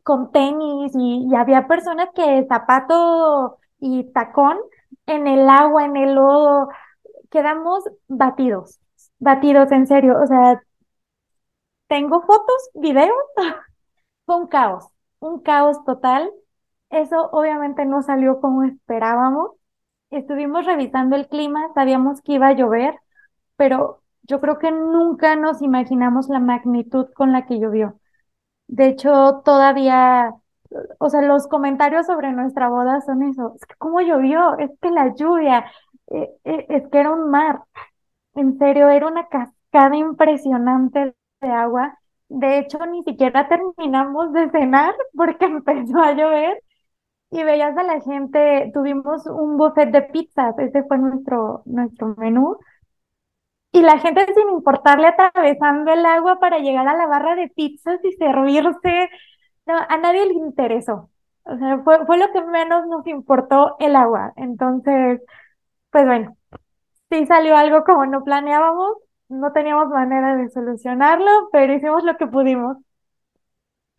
con 0.03 0.31
tenis, 0.31 0.93
y, 0.95 1.27
y 1.29 1.35
había 1.35 1.67
personas 1.67 2.09
que 2.15 2.45
zapato 2.49 3.59
y 3.79 4.05
tacón 4.13 4.57
en 5.05 5.27
el 5.27 5.49
agua, 5.49 5.85
en 5.85 5.97
el 5.97 6.15
lodo, 6.15 6.69
quedamos 7.31 7.83
batidos 8.07 8.79
batidos, 9.19 9.71
en 9.71 9.87
serio. 9.87 10.19
O 10.21 10.27
sea, 10.27 10.61
tengo 11.87 12.21
fotos, 12.21 12.69
videos, 12.75 13.11
fue 14.25 14.37
un 14.37 14.47
caos, 14.47 14.85
un 15.19 15.41
caos 15.41 15.83
total. 15.85 16.31
Eso 16.89 17.29
obviamente 17.31 17.85
no 17.85 18.01
salió 18.03 18.41
como 18.41 18.63
esperábamos. 18.63 19.51
Estuvimos 20.11 20.65
revisando 20.65 21.15
el 21.15 21.27
clima, 21.27 21.69
sabíamos 21.75 22.21
que 22.21 22.33
iba 22.33 22.47
a 22.49 22.53
llover, 22.53 22.95
pero 23.57 24.03
yo 24.23 24.41
creo 24.41 24.59
que 24.59 24.71
nunca 24.71 25.35
nos 25.35 25.61
imaginamos 25.61 26.29
la 26.29 26.39
magnitud 26.39 27.07
con 27.15 27.33
la 27.33 27.45
que 27.47 27.59
llovió. 27.59 27.99
De 28.67 28.87
hecho, 28.89 29.41
todavía, 29.45 30.33
o 30.99 31.09
sea, 31.09 31.21
los 31.21 31.47
comentarios 31.47 32.05
sobre 32.07 32.31
nuestra 32.33 32.69
boda 32.69 33.01
son 33.01 33.23
eso, 33.23 33.53
es 33.55 33.65
que 33.65 33.75
cómo 33.77 34.01
llovió, 34.01 34.57
es 34.59 34.71
que 34.81 34.91
la 34.91 35.13
lluvia, 35.15 35.71
eh, 36.07 36.29
eh, 36.45 36.65
es 36.69 36.87
que 36.89 36.99
era 36.99 37.11
un 37.11 37.29
mar. 37.31 37.63
En 38.37 38.57
serio, 38.57 38.89
era 38.89 39.07
una 39.07 39.27
cascada 39.27 39.95
impresionante 39.97 41.15
de 41.41 41.49
agua. 41.49 41.97
De 42.29 42.59
hecho, 42.59 42.79
ni 42.85 43.03
siquiera 43.03 43.47
terminamos 43.49 44.31
de 44.33 44.49
cenar 44.51 44.95
porque 45.15 45.45
empezó 45.47 45.99
a 45.99 46.13
llover 46.13 46.63
y 47.31 47.43
veías 47.43 47.77
a 47.77 47.83
la 47.83 48.01
gente, 48.01 48.71
tuvimos 48.73 49.25
un 49.27 49.57
buffet 49.57 49.91
de 49.91 50.03
pizzas, 50.03 50.57
ese 50.59 50.83
fue 50.85 50.97
nuestro, 50.99 51.63
nuestro 51.65 52.15
menú. 52.17 52.57
Y 53.71 53.81
la 53.81 53.99
gente 53.99 54.25
sin 54.33 54.49
importarle 54.49 55.07
atravesando 55.07 55.91
el 55.91 56.05
agua 56.05 56.39
para 56.39 56.59
llegar 56.59 56.87
a 56.87 56.95
la 56.97 57.05
barra 57.07 57.35
de 57.35 57.49
pizzas 57.49 57.99
y 58.03 58.13
servirse, 58.13 59.09
a 59.67 59.97
nadie 59.97 60.25
le 60.27 60.33
interesó. 60.33 61.09
O 61.43 61.57
sea, 61.57 61.79
fue, 61.83 62.05
fue 62.05 62.17
lo 62.17 62.31
que 62.31 62.41
menos 62.43 62.87
nos 62.87 63.05
importó 63.07 63.75
el 63.79 63.95
agua. 63.95 64.33
Entonces, 64.37 65.21
pues 65.91 66.05
bueno, 66.05 66.37
sí 67.09 67.25
salió 67.25 67.55
algo 67.57 67.83
como 67.83 68.05
no 68.05 68.23
planeábamos, 68.23 68.97
no 69.29 69.51
teníamos 69.53 69.89
manera 69.89 70.35
de 70.37 70.49
solucionarlo, 70.49 71.49
pero 71.51 71.73
hicimos 71.73 72.03
lo 72.03 72.17
que 72.17 72.27
pudimos. 72.27 72.77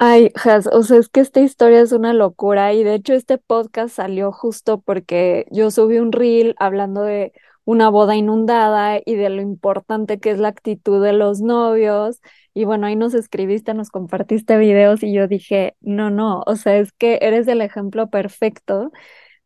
Ay, 0.01 0.31
Has, 0.45 0.69
o 0.69 0.83
sea, 0.85 0.99
es 0.99 1.09
que 1.09 1.21
esta 1.21 1.41
historia 1.41 1.81
es 1.81 1.91
una 1.93 2.13
locura 2.15 2.73
y 2.73 2.85
de 2.85 2.95
hecho 2.95 3.15
este 3.15 3.37
podcast 3.39 3.97
salió 3.97 4.31
justo 4.31 4.81
porque 4.81 5.47
yo 5.51 5.71
subí 5.73 5.99
un 5.99 6.13
reel 6.13 6.55
hablando 6.59 7.03
de 7.03 7.33
una 7.65 7.89
boda 7.91 8.15
inundada 8.15 9.01
y 9.05 9.17
de 9.17 9.29
lo 9.29 9.43
importante 9.43 10.21
que 10.21 10.31
es 10.31 10.39
la 10.39 10.49
actitud 10.49 11.03
de 11.05 11.13
los 11.13 11.41
novios. 11.41 12.21
Y 12.55 12.65
bueno, 12.65 12.87
ahí 12.87 12.95
nos 12.97 13.13
escribiste, 13.15 13.75
nos 13.75 13.91
compartiste 13.91 14.57
videos 14.57 15.03
y 15.03 15.13
yo 15.13 15.27
dije, 15.27 15.77
no, 15.81 16.11
no, 16.11 16.43
o 16.47 16.55
sea, 16.57 16.79
es 16.79 16.93
que 16.93 17.19
eres 17.23 17.49
el 17.49 17.61
ejemplo 17.61 18.09
perfecto 18.09 18.93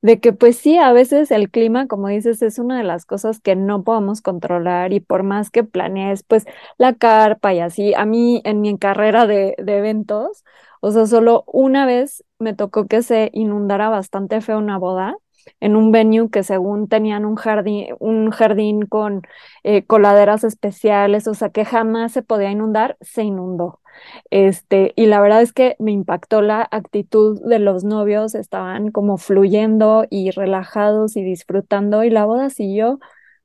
de 0.03 0.21
que 0.21 0.33
pues 0.33 0.59
sí, 0.59 0.79
a 0.79 0.93
veces 0.93 1.31
el 1.31 1.51
clima, 1.51 1.87
como 1.87 2.09
dices, 2.09 2.43
es 2.43 2.59
una 2.59 2.79
de 2.79 2.85
las 2.85 3.07
cosas 3.07 3.41
que 3.41 3.57
no 3.57 3.85
podemos 3.85 4.21
controlar 4.21 4.93
y 4.93 5.01
por 5.01 5.23
más 5.23 5.51
que 5.51 5.65
planees 5.65 6.25
pues 6.25 6.45
la 6.79 6.95
carpa 6.95 7.55
y 7.55 7.61
así, 7.61 7.95
a 7.95 8.05
mí 8.05 8.43
en 8.45 8.61
mi 8.61 8.79
carrera 8.79 9.27
de, 9.27 9.55
eventos, 9.59 10.45
o 10.81 10.91
sea, 10.91 11.07
solo 11.07 11.45
una 11.47 11.87
vez 11.87 12.25
me 12.39 12.55
tocó 12.55 12.87
que 12.87 13.03
se 13.03 13.31
inundara 13.33 13.89
bastante 13.89 14.41
feo 14.41 14.59
una 14.59 14.79
boda 14.79 15.17
en 15.61 15.77
un 15.77 15.93
venue 15.93 16.31
que 16.31 16.43
según 16.43 16.89
tenían 16.89 17.25
un 17.25 17.37
jardín, 17.37 17.87
un 18.01 18.31
jardín 18.31 18.87
con 18.87 19.23
eh, 19.65 19.85
coladeras 19.87 20.45
especiales, 20.45 21.27
o 21.29 21.35
sea 21.35 21.51
que 21.51 21.65
jamás 21.65 22.13
se 22.13 22.23
podía 22.23 22.51
inundar, 22.51 22.97
se 23.01 23.23
inundó. 23.25 23.82
Este, 24.31 24.93
y 24.97 25.07
la 25.07 25.21
verdad 25.21 25.43
es 25.43 25.53
que 25.53 25.77
me 25.79 25.93
impactó 25.93 26.43
la 26.43 26.67
actitud 26.71 27.41
de 27.43 27.59
los 27.59 27.85
novios, 27.85 28.35
estaban 28.35 28.91
como 28.91 29.19
fluyendo 29.19 30.07
y 30.11 30.31
relajados 30.31 31.17
y 31.17 31.23
disfrutando 31.23 32.05
y 32.05 32.11
la 32.11 32.25
boda 32.25 32.51
siguió 32.51 32.99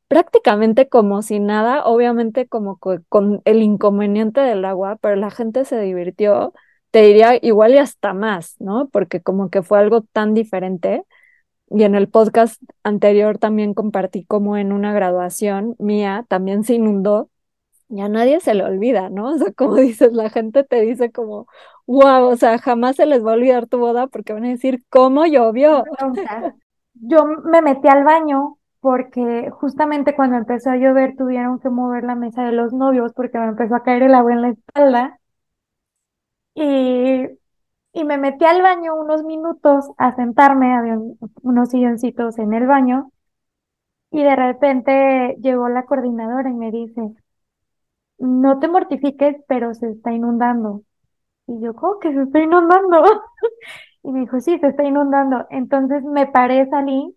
prácticamente 0.07 0.87
como 0.89 1.21
si 1.21 1.39
nada, 1.39 1.85
obviamente 1.85 2.47
como 2.47 2.77
con 2.77 3.41
el 3.45 3.61
inconveniente 3.61 4.41
del 4.41 4.65
agua, 4.65 4.97
pero 5.01 5.15
la 5.15 5.31
gente 5.31 5.65
se 5.65 5.79
divirtió, 5.81 6.53
te 6.91 7.01
diría 7.01 7.37
igual 7.41 7.73
y 7.75 7.77
hasta 7.77 8.13
más, 8.13 8.55
¿no? 8.59 8.89
Porque 8.89 9.21
como 9.21 9.49
que 9.49 9.63
fue 9.63 9.79
algo 9.79 10.01
tan 10.01 10.33
diferente. 10.33 11.03
Y 11.69 11.83
en 11.83 11.95
el 11.95 12.09
podcast 12.09 12.61
anterior 12.83 13.37
también 13.39 13.73
compartí 13.73 14.25
como 14.25 14.57
en 14.57 14.71
una 14.71 14.93
graduación 14.93 15.75
mía 15.79 16.25
también 16.29 16.63
se 16.63 16.75
inundó 16.75 17.29
y 17.89 18.01
a 18.01 18.09
nadie 18.09 18.39
se 18.39 18.53
le 18.53 18.63
olvida, 18.63 19.09
¿no? 19.09 19.29
O 19.35 19.37
sea, 19.37 19.51
como 19.53 19.75
dices, 19.75 20.13
la 20.13 20.29
gente 20.29 20.63
te 20.63 20.81
dice 20.81 21.11
como, 21.11 21.47
wow, 21.85 22.25
o 22.29 22.35
sea, 22.37 22.57
jamás 22.59 22.95
se 22.97 23.05
les 23.05 23.23
va 23.25 23.31
a 23.31 23.35
olvidar 23.35 23.67
tu 23.67 23.77
boda 23.79 24.07
porque 24.07 24.33
van 24.33 24.45
a 24.45 24.49
decir, 24.49 24.83
¿cómo 24.89 25.25
llovió? 25.25 25.83
Yo 26.95 27.25
me 27.25 27.61
metí 27.61 27.87
al 27.87 28.03
baño 28.03 28.57
porque 28.81 29.49
justamente 29.51 30.15
cuando 30.15 30.37
empezó 30.37 30.69
a 30.71 30.77
llover 30.77 31.15
tuvieron 31.15 31.59
que 31.59 31.69
mover 31.69 32.03
la 32.03 32.15
mesa 32.15 32.43
de 32.43 32.51
los 32.51 32.73
novios 32.73 33.13
porque 33.13 33.37
me 33.39 33.47
empezó 33.47 33.75
a 33.75 33.83
caer 33.83 34.03
el 34.03 34.15
agua 34.15 34.33
en 34.33 34.41
la 34.41 34.49
espalda. 34.49 35.19
Y, 36.55 37.25
y 37.93 38.03
me 38.05 38.17
metí 38.17 38.45
al 38.45 38.61
baño 38.61 38.95
unos 38.95 39.23
minutos 39.23 39.85
a 39.97 40.15
sentarme, 40.15 40.73
había 40.75 40.97
unos 41.43 41.69
silloncitos 41.71 42.39
en 42.39 42.53
el 42.53 42.67
baño. 42.67 43.11
Y 44.11 44.23
de 44.23 44.35
repente 44.35 45.37
llegó 45.41 45.69
la 45.69 45.85
coordinadora 45.85 46.49
y 46.49 46.53
me 46.53 46.71
dice, 46.71 47.01
no 48.19 48.59
te 48.59 48.67
mortifiques, 48.67 49.37
pero 49.47 49.73
se 49.73 49.89
está 49.91 50.11
inundando. 50.13 50.83
Y 51.47 51.61
yo, 51.61 51.75
¿cómo 51.75 51.99
que 51.99 52.13
se 52.13 52.23
está 52.23 52.39
inundando? 52.41 53.03
y 54.03 54.11
me 54.11 54.21
dijo, 54.21 54.39
sí, 54.41 54.59
se 54.59 54.67
está 54.69 54.83
inundando. 54.85 55.47
Entonces 55.51 56.03
me 56.03 56.27
paré, 56.27 56.67
salí. 56.69 57.15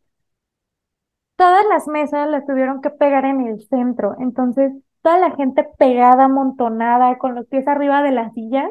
Todas 1.36 1.64
las 1.70 1.88
mesas 1.88 2.28
las 2.28 2.46
tuvieron 2.46 2.80
que 2.82 2.90
pegar 2.90 3.24
en 3.24 3.40
el 3.46 3.60
centro. 3.68 4.14
Entonces, 4.20 4.72
toda 5.02 5.18
la 5.18 5.30
gente 5.36 5.66
pegada, 5.78 6.24
amontonada, 6.24 7.16
con 7.18 7.34
los 7.34 7.46
pies 7.46 7.66
arriba 7.66 8.02
de 8.02 8.12
las 8.12 8.32
sillas. 8.34 8.70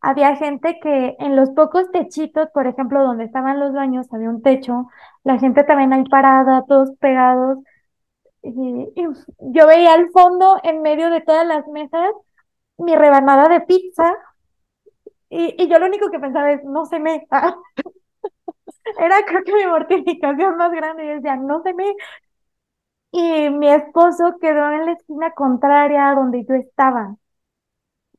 Había 0.00 0.36
gente 0.36 0.78
que 0.82 1.16
en 1.20 1.36
los 1.36 1.50
pocos 1.50 1.90
techitos, 1.92 2.48
por 2.54 2.66
ejemplo, 2.68 3.02
donde 3.04 3.24
estaban 3.24 3.60
los 3.60 3.72
baños, 3.74 4.06
había 4.12 4.30
un 4.30 4.42
techo. 4.42 4.88
La 5.24 5.38
gente 5.38 5.64
también 5.64 5.92
ahí 5.92 6.04
parada, 6.04 6.64
todos 6.68 6.92
pegados. 7.00 7.58
Y, 8.56 9.06
yo 9.38 9.66
veía 9.66 9.94
al 9.94 10.10
fondo, 10.10 10.58
en 10.62 10.82
medio 10.82 11.10
de 11.10 11.20
todas 11.20 11.46
las 11.46 11.66
mesas, 11.68 12.10
mi 12.78 12.96
rebanada 12.96 13.48
de 13.48 13.60
pizza. 13.62 14.14
Y, 15.30 15.62
y 15.62 15.68
yo 15.68 15.78
lo 15.78 15.86
único 15.86 16.10
que 16.10 16.18
pensaba 16.18 16.52
es, 16.52 16.64
no 16.64 16.86
se 16.86 16.98
me. 16.98 17.26
Era 18.98 19.22
creo 19.26 19.44
que 19.44 19.54
mi 19.54 19.66
mortificación 19.66 20.56
más 20.56 20.72
grande. 20.72 21.04
Y 21.04 21.08
decía, 21.08 21.36
no 21.36 21.62
se 21.62 21.74
me. 21.74 21.94
Y 23.12 23.50
mi 23.50 23.68
esposo 23.68 24.38
quedó 24.40 24.70
en 24.72 24.86
la 24.86 24.92
esquina 24.92 25.32
contraria 25.32 26.08
a 26.08 26.14
donde 26.14 26.44
yo 26.46 26.54
estaba. 26.54 27.16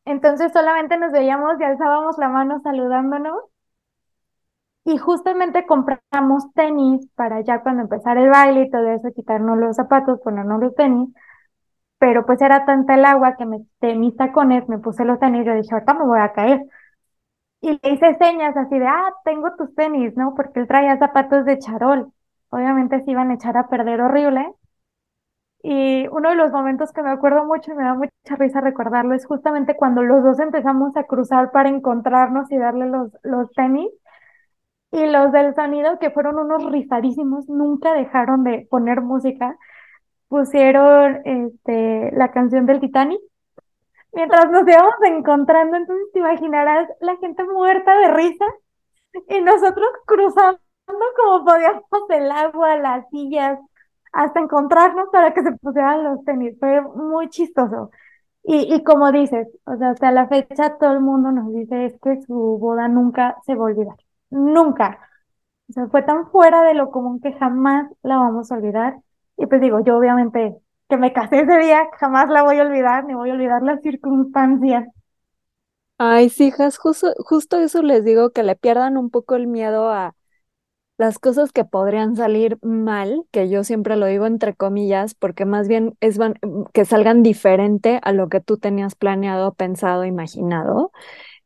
Entonces 0.06 0.52
solamente 0.52 0.98
nos 0.98 1.12
veíamos 1.12 1.60
y 1.60 1.64
alzábamos 1.64 2.18
la 2.18 2.28
mano 2.30 2.60
saludándonos. 2.62 3.49
Y 4.90 4.98
justamente 4.98 5.68
compramos 5.68 6.52
tenis 6.56 7.08
para 7.14 7.42
ya 7.42 7.62
cuando 7.62 7.84
empezara 7.84 8.24
el 8.24 8.30
baile 8.30 8.64
y 8.64 8.72
todo 8.72 8.88
eso, 8.90 9.12
quitarnos 9.14 9.56
los 9.60 9.76
zapatos, 9.76 10.20
ponernos 10.22 10.60
los 10.60 10.74
tenis. 10.74 11.10
Pero 12.00 12.26
pues 12.26 12.42
era 12.42 12.66
tanta 12.66 12.96
el 12.96 13.06
agua 13.06 13.36
que 13.38 13.46
me 13.46 13.60
quité 13.60 13.96
mis 13.96 14.16
tacones, 14.18 14.68
me 14.70 14.80
puse 14.80 15.06
los 15.06 15.20
tenis, 15.20 15.46
yo 15.46 15.54
dije, 15.56 15.70
ahorita 15.74 15.94
me 15.96 16.06
voy 16.06 16.20
a 16.20 16.34
caer. 16.34 16.62
Y 17.62 17.80
le 17.84 17.92
hice 17.94 18.16
señas 18.18 18.58
así 18.58 18.80
de, 18.80 18.88
ah, 18.88 19.14
tengo 19.26 19.56
tus 19.58 19.74
tenis, 19.76 20.16
¿no? 20.18 20.34
Porque 20.36 20.60
él 20.62 20.68
traía 20.68 20.98
zapatos 20.98 21.46
de 21.46 21.60
charol. 21.60 22.12
Obviamente 22.50 23.04
se 23.04 23.12
iban 23.12 23.32
a 23.32 23.36
echar 23.36 23.58
a 23.58 23.68
perder 23.70 24.02
horrible. 24.02 24.54
Y 25.62 26.08
uno 26.10 26.30
de 26.30 26.36
los 26.36 26.52
momentos 26.52 26.92
que 26.94 27.04
me 27.04 27.10
acuerdo 27.12 27.46
mucho 27.46 27.72
y 27.72 27.76
me 27.76 27.84
da 27.84 27.94
mucha 27.94 28.12
risa 28.38 28.62
recordarlo 28.62 29.14
es 29.14 29.26
justamente 29.26 29.76
cuando 29.76 30.04
los 30.04 30.24
dos 30.24 30.40
empezamos 30.40 30.96
a 30.96 31.04
cruzar 31.04 31.52
para 31.52 31.70
encontrarnos 31.70 32.52
y 32.52 32.58
darle 32.58 32.88
los, 32.88 33.12
los 33.24 33.52
tenis. 33.54 33.90
Y 34.92 35.06
los 35.06 35.32
del 35.32 35.54
sonido, 35.56 36.00
que 36.00 36.10
fueron 36.12 36.40
unos 36.40 36.66
rifadísimos, 36.72 37.48
nunca 37.48 37.94
dejaron 37.94 38.44
de 38.44 38.68
poner 38.70 39.02
música. 39.02 39.58
Pusieron 40.28 41.22
este, 41.26 42.12
la 42.14 42.32
canción 42.32 42.66
del 42.66 42.80
Titanic 42.80 43.20
mientras 44.14 44.50
nos 44.52 44.68
íbamos 44.68 44.96
encontrando. 45.06 45.78
Entonces 45.78 46.08
te 46.14 46.20
imaginarás 46.20 46.90
la 47.02 47.18
gente 47.18 47.44
muerta 47.46 47.98
de 48.00 48.14
risa 48.14 48.46
y 49.30 49.42
nosotros 49.42 49.90
cruzando 50.06 50.60
como 51.18 51.46
podíamos 51.46 51.84
el 52.10 52.32
agua, 52.32 52.78
las 52.78 53.08
sillas, 53.10 53.60
hasta 54.12 54.40
encontrarnos 54.40 55.10
para 55.12 55.34
que 55.34 55.44
se 55.44 55.52
pusieran 55.54 56.04
los 56.04 56.24
tenis. 56.26 56.58
Fue 56.60 56.82
muy 56.82 57.30
chistoso. 57.30 57.92
Y, 58.44 58.74
y 58.74 58.84
como 58.84 59.12
dices, 59.12 59.48
o 59.66 59.78
sea, 59.78 59.92
hasta 59.92 60.12
la 60.12 60.28
fecha 60.28 60.78
todo 60.80 60.94
el 60.94 61.02
mundo 61.02 61.32
nos 61.32 61.54
dice 61.54 61.86
es 61.86 62.00
que 62.02 62.22
su 62.24 62.58
boda 62.60 62.88
nunca 62.88 63.38
se 63.46 63.56
va 63.56 63.64
a 63.64 63.66
olvidar 63.66 63.96
nunca. 64.30 65.00
O 65.70 65.74
sea, 65.74 65.88
fue 65.90 66.04
tan 66.04 66.30
fuera 66.32 66.64
de 66.64 66.74
lo 66.76 66.92
común 66.92 67.22
que 67.22 67.34
jamás 67.34 67.92
la 68.04 68.18
vamos 68.18 68.52
a 68.52 68.56
olvidar. 68.56 68.98
Y 69.38 69.48
pues 69.48 69.62
digo, 69.62 69.82
yo 69.84 69.98
obviamente 69.98 70.58
que 70.90 70.98
me 70.98 71.14
casé 71.14 71.42
ese 71.42 71.58
día, 71.60 71.88
jamás 72.00 72.30
la 72.30 72.44
voy 72.44 72.60
a 72.60 72.64
olvidar, 72.64 73.06
ni 73.06 73.14
voy 73.16 73.30
a 73.32 73.34
olvidar 73.34 73.64
las 73.64 73.82
circunstancias. 73.82 74.88
Ay, 75.98 76.30
sí, 76.30 76.46
hijas, 76.48 76.78
justo, 76.78 77.14
justo 77.20 77.58
eso 77.60 77.82
les 77.82 78.06
digo, 78.06 78.32
que 78.32 78.44
le 78.44 78.56
pierdan 78.56 78.96
un 78.98 79.10
poco 79.10 79.36
el 79.36 79.48
miedo 79.48 79.90
a 79.90 80.16
las 80.98 81.20
cosas 81.20 81.52
que 81.54 81.66
podrían 81.66 82.16
salir 82.18 82.60
mal, 82.64 83.26
que 83.32 83.50
yo 83.50 83.64
siempre 83.64 83.98
lo 83.98 84.08
digo 84.08 84.28
entre 84.28 84.56
comillas, 84.56 85.16
porque 85.16 85.46
más 85.46 85.68
bien 85.68 85.96
es 86.02 86.20
que 86.74 86.86
salgan 86.86 87.24
diferente 87.24 88.00
a 88.04 88.14
lo 88.14 88.30
que 88.30 88.42
tú 88.42 88.58
tenías 88.58 88.96
planeado, 88.96 89.54
pensado, 89.56 90.06
imaginado. 90.06 90.92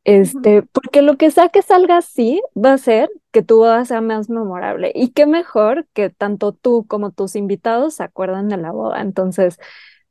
Este, 0.05 0.63
porque 0.63 1.01
lo 1.01 1.15
que 1.17 1.31
sea 1.31 1.47
que 1.49 1.61
salga 1.61 1.97
así 1.97 2.41
va 2.57 2.73
a 2.73 2.77
ser 2.77 3.09
que 3.31 3.41
tu 3.41 3.57
boda 3.57 3.85
sea 3.85 4.01
más 4.01 4.29
memorable. 4.29 4.91
Y 4.95 5.11
qué 5.11 5.25
mejor 5.25 5.87
que 5.93 6.09
tanto 6.09 6.51
tú 6.53 6.85
como 6.87 7.11
tus 7.11 7.35
invitados 7.37 7.95
se 7.95 8.03
acuerdan 8.03 8.49
de 8.49 8.57
la 8.57 8.71
boda. 8.71 9.01
Entonces, 9.01 9.57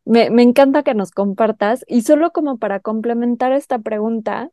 me, 0.04 0.30
me 0.30 0.42
encanta 0.42 0.82
que 0.82 0.94
nos 0.94 1.10
compartas. 1.12 1.84
Y 1.88 2.02
solo 2.02 2.32
como 2.32 2.58
para 2.58 2.80
complementar 2.80 3.52
esta 3.52 3.78
pregunta, 3.80 4.50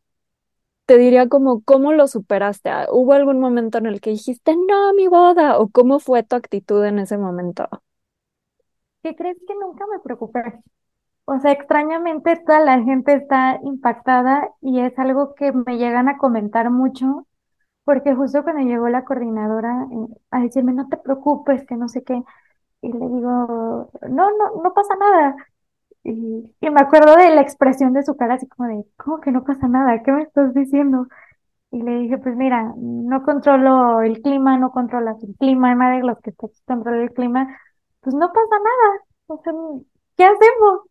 te 0.85 0.97
diría 0.97 1.29
como, 1.29 1.63
¿cómo 1.63 1.93
lo 1.93 2.07
superaste? 2.07 2.69
Ah, 2.69 2.87
¿Hubo 2.91 3.13
algún 3.13 3.39
momento 3.39 3.77
en 3.79 3.85
el 3.87 4.01
que 4.01 4.11
dijiste, 4.11 4.55
no, 4.57 4.93
mi 4.93 5.07
boda? 5.07 5.59
¿O 5.59 5.69
cómo 5.69 5.99
fue 5.99 6.23
tu 6.23 6.35
actitud 6.35 6.83
en 6.85 6.99
ese 6.99 7.17
momento? 7.17 7.69
¿Qué 9.03 9.15
crees 9.15 9.37
que 9.47 9.55
nunca 9.55 9.85
me 9.87 9.99
preocupé? 9.99 10.41
O 11.31 11.39
sea, 11.39 11.51
extrañamente 11.51 12.37
toda 12.45 12.59
la 12.59 12.81
gente 12.83 13.13
está 13.13 13.59
impactada 13.63 14.49
y 14.61 14.79
es 14.81 14.97
algo 14.97 15.35
que 15.35 15.51
me 15.51 15.77
llegan 15.77 16.09
a 16.09 16.17
comentar 16.17 16.71
mucho, 16.71 17.27
porque 17.85 18.15
justo 18.15 18.43
cuando 18.43 18.63
llegó 18.63 18.89
la 18.89 19.05
coordinadora 19.05 19.87
eh, 19.91 20.15
a 20.31 20.41
decirme, 20.41 20.73
no 20.73 20.89
te 20.89 20.97
preocupes, 20.97 21.65
que 21.67 21.75
no 21.77 21.89
sé 21.89 22.03
qué, 22.03 22.21
y 22.81 22.93
le 22.93 22.99
digo, 22.99 23.91
no, 24.09 24.31
no, 24.37 24.63
no 24.63 24.73
pasa 24.75 24.95
nada. 24.97 25.35
Y, 26.03 26.55
y 26.61 26.69
me 26.71 26.81
acuerdo 26.81 27.15
de 27.17 27.31
la 27.35 27.41
expresión 27.41 27.93
de 27.93 28.03
su 28.03 28.17
cara, 28.17 28.35
así 28.35 28.47
como 28.47 28.69
de, 28.69 28.85
¿cómo 28.97 29.21
que 29.21 29.31
no 29.31 29.43
pasa 29.45 29.67
nada? 29.67 30.03
¿Qué 30.03 30.11
me 30.13 30.23
estás 30.23 30.53
diciendo? 30.53 31.07
Y 31.71 31.81
le 31.83 31.97
dije, 31.99 32.17
pues 32.19 32.35
mira, 32.37 32.73
no 32.77 33.23
controlo 33.23 34.01
el 34.03 34.21
clima, 34.21 34.57
no 34.59 34.71
controlas 34.71 35.23
el 35.23 35.35
clima, 35.37 35.75
nadie 35.75 36.01
de 36.01 36.07
los 36.07 36.19
que 36.21 36.33
controla 36.67 37.03
el 37.03 37.13
clima, 37.13 37.47
pues 38.01 38.15
no 38.15 38.29
pasa 38.29 38.57
nada. 38.59 39.05
O 39.27 39.41
sea, 39.43 39.53
¿qué 40.17 40.25
hacemos? 40.25 40.88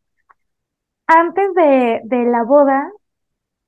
Antes 1.09 1.55
de, 1.55 2.25
la 2.27 2.43
boda, 2.45 2.93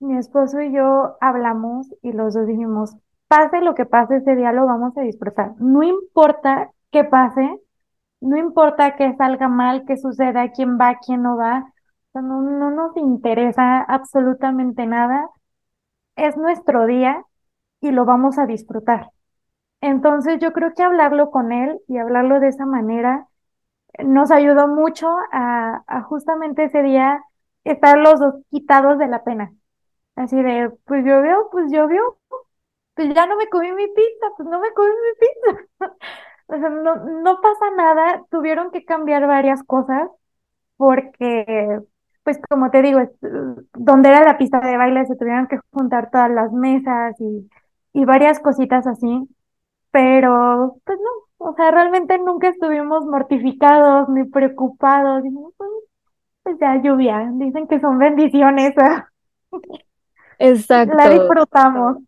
mi 0.00 0.18
esposo 0.18 0.60
y 0.60 0.72
yo 0.74 1.16
hablamos 1.22 1.88
y 2.02 2.12
los 2.12 2.34
dos 2.34 2.46
dijimos, 2.46 2.94
pase 3.28 3.62
lo 3.62 3.74
que 3.74 3.86
pase 3.86 4.16
ese 4.16 4.36
día, 4.36 4.52
lo 4.52 4.66
vamos 4.66 4.96
a 4.98 5.02
disfrutar. 5.02 5.52
No 5.58 5.82
importa 5.82 6.70
qué 6.92 7.02
pase, 7.04 7.58
no 8.20 8.36
importa 8.36 8.94
que 8.96 9.16
salga 9.16 9.48
mal, 9.48 9.84
qué 9.86 9.96
suceda, 9.96 10.50
quién 10.52 10.78
va, 10.78 10.98
quién 11.04 11.22
no 11.22 11.38
va, 11.38 11.72
no, 12.12 12.42
no 12.42 12.70
nos 12.70 12.94
interesa 12.98 13.80
absolutamente 13.80 14.84
nada. 14.84 15.30
Es 16.16 16.36
nuestro 16.36 16.84
día 16.84 17.24
y 17.80 17.90
lo 17.90 18.04
vamos 18.04 18.38
a 18.38 18.44
disfrutar. 18.46 19.12
Entonces 19.80 20.40
yo 20.40 20.52
creo 20.52 20.74
que 20.74 20.82
hablarlo 20.82 21.30
con 21.30 21.52
él 21.52 21.80
y 21.88 21.96
hablarlo 21.96 22.38
de 22.38 22.48
esa 22.48 22.66
manera 22.66 23.28
nos 24.04 24.30
ayudó 24.30 24.68
mucho 24.68 25.08
a 25.32 26.02
justamente 26.02 26.64
ese 26.64 26.82
día 26.82 27.24
estar 27.64 27.98
los 27.98 28.20
dos 28.20 28.34
quitados 28.50 28.98
de 28.98 29.08
la 29.08 29.24
pena. 29.24 29.52
Así 30.16 30.36
de, 30.42 30.70
pues 30.86 31.04
llovió, 31.04 31.48
pues 31.52 31.72
llovió, 31.72 32.18
pues 32.94 33.14
ya 33.14 33.26
no 33.26 33.36
me 33.36 33.48
comí 33.48 33.72
mi 33.72 33.86
pizza, 33.88 34.26
pues 34.36 34.48
no 34.48 34.60
me 34.60 34.72
comí 34.74 34.90
mi 34.90 35.20
pizza. 35.20 35.66
O 36.48 36.58
sea, 36.58 36.68
no, 36.68 36.96
no 36.96 37.40
pasa 37.40 37.70
nada, 37.76 38.24
tuvieron 38.30 38.72
que 38.72 38.84
cambiar 38.84 39.26
varias 39.26 39.62
cosas 39.64 40.10
porque, 40.76 41.80
pues 42.24 42.38
como 42.50 42.70
te 42.70 42.82
digo, 42.82 43.00
donde 43.74 44.08
era 44.10 44.24
la 44.24 44.38
pista 44.38 44.60
de 44.60 44.76
baile 44.76 45.06
se 45.06 45.16
tuvieron 45.16 45.46
que 45.48 45.58
juntar 45.72 46.10
todas 46.10 46.30
las 46.30 46.52
mesas 46.52 47.16
y, 47.20 47.50
y 47.92 48.04
varias 48.04 48.40
cositas 48.40 48.86
así, 48.86 49.28
pero 49.92 50.78
pues 50.84 50.98
no, 51.00 51.48
o 51.50 51.54
sea, 51.56 51.70
realmente 51.72 52.18
nunca 52.18 52.48
estuvimos 52.48 53.06
mortificados 53.06 54.08
ni 54.10 54.24
preocupados, 54.24 55.22
dijimos, 55.22 55.54
pues, 55.56 55.70
pues 56.50 56.60
ya 56.60 56.82
lluvia, 56.82 57.30
dicen 57.34 57.66
que 57.66 57.80
son 57.80 57.98
bendiciones, 57.98 58.74
la 58.76 59.08
Exacto. 60.38 61.10
disfrutamos. 61.10 61.98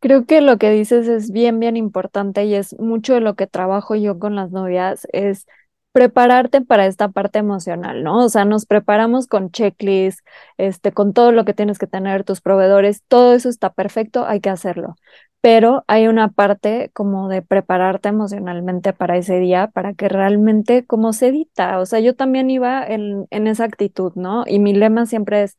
Creo 0.00 0.26
que 0.26 0.40
lo 0.42 0.58
que 0.58 0.70
dices 0.70 1.08
es 1.08 1.30
bien, 1.30 1.58
bien 1.60 1.76
importante 1.76 2.44
y 2.44 2.54
es 2.54 2.78
mucho 2.78 3.14
de 3.14 3.20
lo 3.20 3.34
que 3.36 3.46
trabajo 3.46 3.94
yo 3.94 4.18
con 4.18 4.36
las 4.36 4.50
novias, 4.50 5.08
es 5.12 5.46
prepararte 5.92 6.60
para 6.60 6.86
esta 6.86 7.08
parte 7.08 7.38
emocional, 7.38 8.02
¿no? 8.02 8.24
O 8.24 8.28
sea, 8.28 8.44
nos 8.44 8.66
preparamos 8.66 9.26
con 9.26 9.50
checklist, 9.50 10.20
este, 10.58 10.92
con 10.92 11.14
todo 11.14 11.32
lo 11.32 11.44
que 11.44 11.54
tienes 11.54 11.78
que 11.78 11.86
tener, 11.86 12.24
tus 12.24 12.40
proveedores, 12.42 13.02
todo 13.08 13.32
eso 13.32 13.48
está 13.48 13.72
perfecto, 13.72 14.26
hay 14.26 14.40
que 14.40 14.50
hacerlo. 14.50 14.96
Pero 15.44 15.84
hay 15.88 16.08
una 16.08 16.28
parte 16.30 16.90
como 16.94 17.28
de 17.28 17.42
prepararte 17.42 18.08
emocionalmente 18.08 18.94
para 18.94 19.18
ese 19.18 19.38
día, 19.40 19.68
para 19.68 19.92
que 19.94 20.08
realmente 20.08 20.86
como 20.86 21.12
se 21.12 21.28
edita. 21.28 21.80
O 21.80 21.86
sea, 21.86 22.00
yo 22.00 22.16
también 22.16 22.48
iba 22.50 22.86
en, 22.86 23.26
en 23.30 23.46
esa 23.46 23.64
actitud, 23.64 24.12
¿no? 24.16 24.44
Y 24.46 24.58
mi 24.58 24.72
lema 24.74 25.04
siempre 25.06 25.42
es 25.42 25.58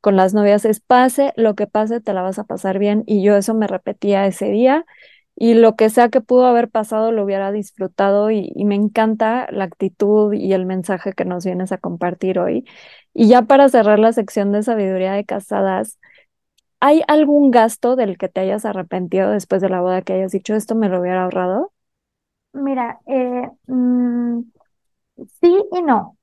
con 0.00 0.16
las 0.16 0.34
novias 0.34 0.64
es 0.66 0.80
pase 0.80 1.32
lo 1.36 1.54
que 1.56 1.66
pase, 1.66 2.00
te 2.00 2.12
la 2.14 2.22
vas 2.22 2.38
a 2.38 2.44
pasar 2.44 2.78
bien. 2.78 3.02
Y 3.06 3.22
yo 3.24 3.36
eso 3.36 3.54
me 3.54 3.66
repetía 3.66 4.26
ese 4.26 4.50
día 4.50 4.86
y 5.36 5.54
lo 5.54 5.74
que 5.76 5.90
sea 5.90 6.10
que 6.10 6.20
pudo 6.20 6.46
haber 6.46 6.70
pasado 6.70 7.10
lo 7.12 7.24
hubiera 7.24 7.50
disfrutado 7.52 8.30
y, 8.30 8.52
y 8.54 8.64
me 8.64 8.76
encanta 8.76 9.48
la 9.50 9.64
actitud 9.64 10.32
y 10.34 10.52
el 10.52 10.64
mensaje 10.66 11.12
que 11.12 11.24
nos 11.24 11.44
vienes 11.44 11.72
a 11.72 11.78
compartir 11.78 12.38
hoy. 12.38 12.64
Y 13.14 13.28
ya 13.28 13.42
para 13.42 13.68
cerrar 13.68 13.98
la 13.98 14.12
sección 14.12 14.52
de 14.52 14.62
sabiduría 14.62 15.12
de 15.14 15.24
casadas, 15.24 15.98
¿hay 16.80 17.02
algún 17.08 17.50
gasto 17.50 17.96
del 17.96 18.18
que 18.18 18.28
te 18.28 18.40
hayas 18.40 18.64
arrepentido 18.64 19.30
después 19.30 19.62
de 19.62 19.68
la 19.70 19.80
boda 19.80 20.02
que 20.02 20.14
hayas 20.14 20.32
dicho 20.32 20.54
esto 20.54 20.74
me 20.74 20.88
lo 20.88 21.00
hubiera 21.00 21.24
ahorrado? 21.24 21.72
Mira, 22.52 23.00
eh, 23.06 23.50
mm, 23.66 24.40
sí 25.40 25.64
y 25.72 25.82
no. 25.82 26.16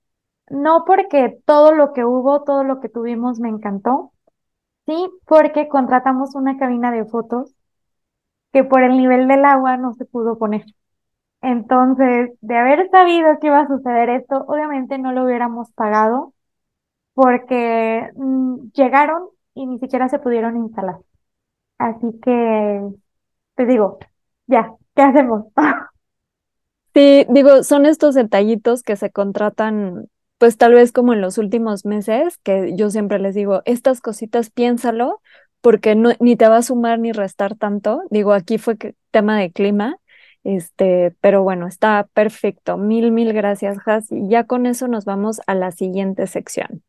No 0.49 0.85
porque 0.85 1.39
todo 1.45 1.73
lo 1.73 1.93
que 1.93 2.05
hubo, 2.05 2.43
todo 2.43 2.63
lo 2.63 2.79
que 2.81 2.89
tuvimos 2.89 3.39
me 3.39 3.49
encantó, 3.49 4.13
sí, 4.87 5.09
porque 5.27 5.67
contratamos 5.69 6.35
una 6.35 6.57
cabina 6.57 6.91
de 6.91 7.05
fotos 7.05 7.53
que 8.53 8.63
por 8.63 8.83
el 8.83 8.97
nivel 8.97 9.27
del 9.27 9.45
agua 9.45 9.77
no 9.77 9.93
se 9.93 10.05
pudo 10.05 10.37
poner. 10.37 10.65
Entonces, 11.41 12.31
de 12.41 12.57
haber 12.57 12.89
sabido 12.91 13.39
que 13.39 13.47
iba 13.47 13.61
a 13.61 13.67
suceder 13.67 14.09
esto, 14.09 14.45
obviamente 14.47 14.97
no 14.99 15.13
lo 15.13 15.25
hubiéramos 15.25 15.71
pagado 15.73 16.33
porque 17.13 18.09
mm, 18.15 18.71
llegaron 18.73 19.29
y 19.53 19.65
ni 19.65 19.79
siquiera 19.79 20.09
se 20.09 20.19
pudieron 20.19 20.57
instalar. 20.57 20.97
Así 21.77 22.07
que, 22.23 22.81
te 23.55 23.65
digo, 23.65 23.99
ya, 24.47 24.73
¿qué 24.95 25.01
hacemos? 25.03 25.45
Sí, 26.93 27.25
digo, 27.29 27.63
son 27.63 27.85
estos 27.85 28.15
detallitos 28.15 28.83
que 28.83 28.97
se 28.97 29.11
contratan, 29.11 30.09
pues 30.37 30.57
tal 30.57 30.73
vez 30.73 30.91
como 30.91 31.13
en 31.13 31.21
los 31.21 31.37
últimos 31.37 31.85
meses, 31.85 32.37
que 32.43 32.75
yo 32.75 32.89
siempre 32.89 33.17
les 33.19 33.33
digo, 33.33 33.61
estas 33.65 34.01
cositas 34.01 34.49
piénsalo, 34.49 35.21
porque 35.61 35.95
no, 35.95 36.11
ni 36.19 36.35
te 36.35 36.49
va 36.49 36.57
a 36.57 36.61
sumar 36.63 36.99
ni 36.99 37.13
restar 37.13 37.55
tanto. 37.55 38.01
Digo, 38.09 38.33
aquí 38.33 38.57
fue 38.57 38.77
tema 39.11 39.39
de 39.39 39.51
clima, 39.53 39.97
este, 40.43 41.15
pero 41.21 41.43
bueno, 41.43 41.67
está 41.67 42.09
perfecto. 42.13 42.77
Mil, 42.77 43.11
mil 43.11 43.31
gracias, 43.33 43.77
Has. 43.85 44.11
Y 44.11 44.27
ya 44.27 44.45
con 44.45 44.65
eso 44.65 44.87
nos 44.89 45.05
vamos 45.05 45.39
a 45.47 45.55
la 45.55 45.71
siguiente 45.71 46.27
sección. 46.27 46.83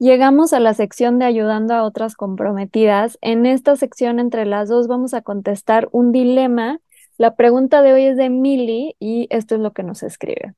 Llegamos 0.00 0.54
a 0.54 0.60
la 0.60 0.72
sección 0.72 1.18
de 1.18 1.26
ayudando 1.26 1.74
a 1.74 1.82
otras 1.82 2.14
comprometidas. 2.14 3.18
En 3.20 3.44
esta 3.44 3.76
sección, 3.76 4.18
entre 4.18 4.46
las 4.46 4.70
dos, 4.70 4.88
vamos 4.88 5.12
a 5.12 5.20
contestar 5.20 5.90
un 5.92 6.10
dilema. 6.10 6.80
La 7.18 7.36
pregunta 7.36 7.82
de 7.82 7.92
hoy 7.92 8.04
es 8.06 8.16
de 8.16 8.30
Mili 8.30 8.96
y 8.98 9.26
esto 9.28 9.56
es 9.56 9.60
lo 9.60 9.74
que 9.74 9.82
nos 9.82 10.02
escribe. 10.02 10.54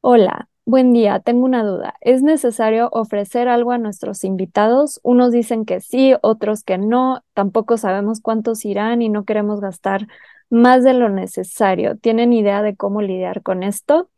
Hola, 0.00 0.48
buen 0.64 0.94
día, 0.94 1.20
tengo 1.20 1.44
una 1.44 1.64
duda. 1.64 1.96
¿Es 2.00 2.22
necesario 2.22 2.88
ofrecer 2.92 3.46
algo 3.48 3.72
a 3.72 3.78
nuestros 3.78 4.24
invitados? 4.24 5.00
Unos 5.02 5.32
dicen 5.32 5.66
que 5.66 5.82
sí, 5.82 6.14
otros 6.22 6.64
que 6.64 6.78
no. 6.78 7.22
Tampoco 7.34 7.76
sabemos 7.76 8.22
cuántos 8.22 8.64
irán 8.64 9.02
y 9.02 9.10
no 9.10 9.26
queremos 9.26 9.60
gastar 9.60 10.06
más 10.48 10.82
de 10.82 10.94
lo 10.94 11.10
necesario. 11.10 11.98
¿Tienen 11.98 12.32
idea 12.32 12.62
de 12.62 12.74
cómo 12.74 13.02
lidiar 13.02 13.42
con 13.42 13.62
esto? 13.62 14.08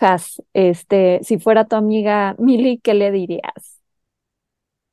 Has, 0.00 0.42
este, 0.54 1.20
si 1.22 1.38
fuera 1.38 1.66
tu 1.66 1.76
amiga 1.76 2.34
Mili, 2.38 2.78
¿qué 2.78 2.94
le 2.94 3.10
dirías? 3.10 3.80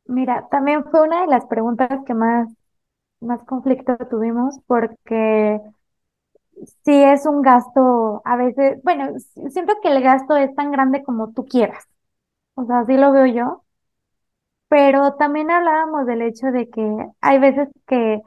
Mira, 0.06 0.48
también 0.52 0.84
fue 0.86 1.02
una 1.02 1.22
de 1.22 1.28
las 1.28 1.46
preguntas 1.46 1.90
que 2.06 2.14
más, 2.14 2.50
más 3.22 3.44
conflicto 3.46 3.98
tuvimos 4.10 4.60
porque 4.68 5.60
sí 6.84 6.92
es 7.04 7.26
un 7.26 7.42
gasto 7.42 8.22
a 8.26 8.36
veces, 8.38 8.82
bueno, 8.84 9.14
siento 9.50 9.74
que 9.82 9.90
el 9.90 10.02
gasto 10.04 10.36
es 10.38 10.54
tan 10.56 10.72
grande 10.72 11.04
como 11.04 11.32
tú 11.34 11.46
quieras, 11.46 11.86
o 12.56 12.66
sea, 12.66 12.80
así 12.82 12.96
lo 12.98 13.12
veo 13.14 13.26
yo, 13.28 13.64
pero 14.70 15.16
también 15.16 15.52
hablábamos 15.52 16.06
del 16.06 16.22
hecho 16.22 16.48
de 16.48 16.70
que 16.70 16.82
hay 17.22 17.40
veces 17.40 17.70
que 17.88 18.22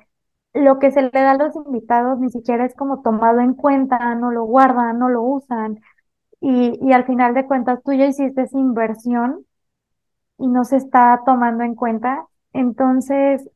lo 0.54 0.78
que 0.78 0.90
se 0.92 1.02
le 1.02 1.10
da 1.12 1.32
a 1.32 1.38
los 1.38 1.56
invitados 1.56 2.18
ni 2.20 2.30
siquiera 2.30 2.66
es 2.66 2.74
como 2.76 3.02
tomado 3.02 3.40
en 3.40 3.54
cuenta, 3.54 4.14
no 4.16 4.30
lo 4.30 4.44
guardan, 4.44 4.98
no 4.98 5.08
lo 5.08 5.22
usan 5.22 5.80
y, 6.46 6.92
al 6.92 7.06
final 7.06 7.32
de 7.34 7.46
cuentas 7.46 7.82
tú 7.82 7.92
ya 7.94 8.06
hiciste 8.06 8.42
esa 8.42 8.58
inversión 8.58 9.46
y 10.38 10.48
no 10.48 10.64
se 10.64 10.76
está 10.76 11.22
tomando 11.24 11.64
en 11.64 11.74
cuenta. 11.74 12.26
Entonces, 12.52 13.48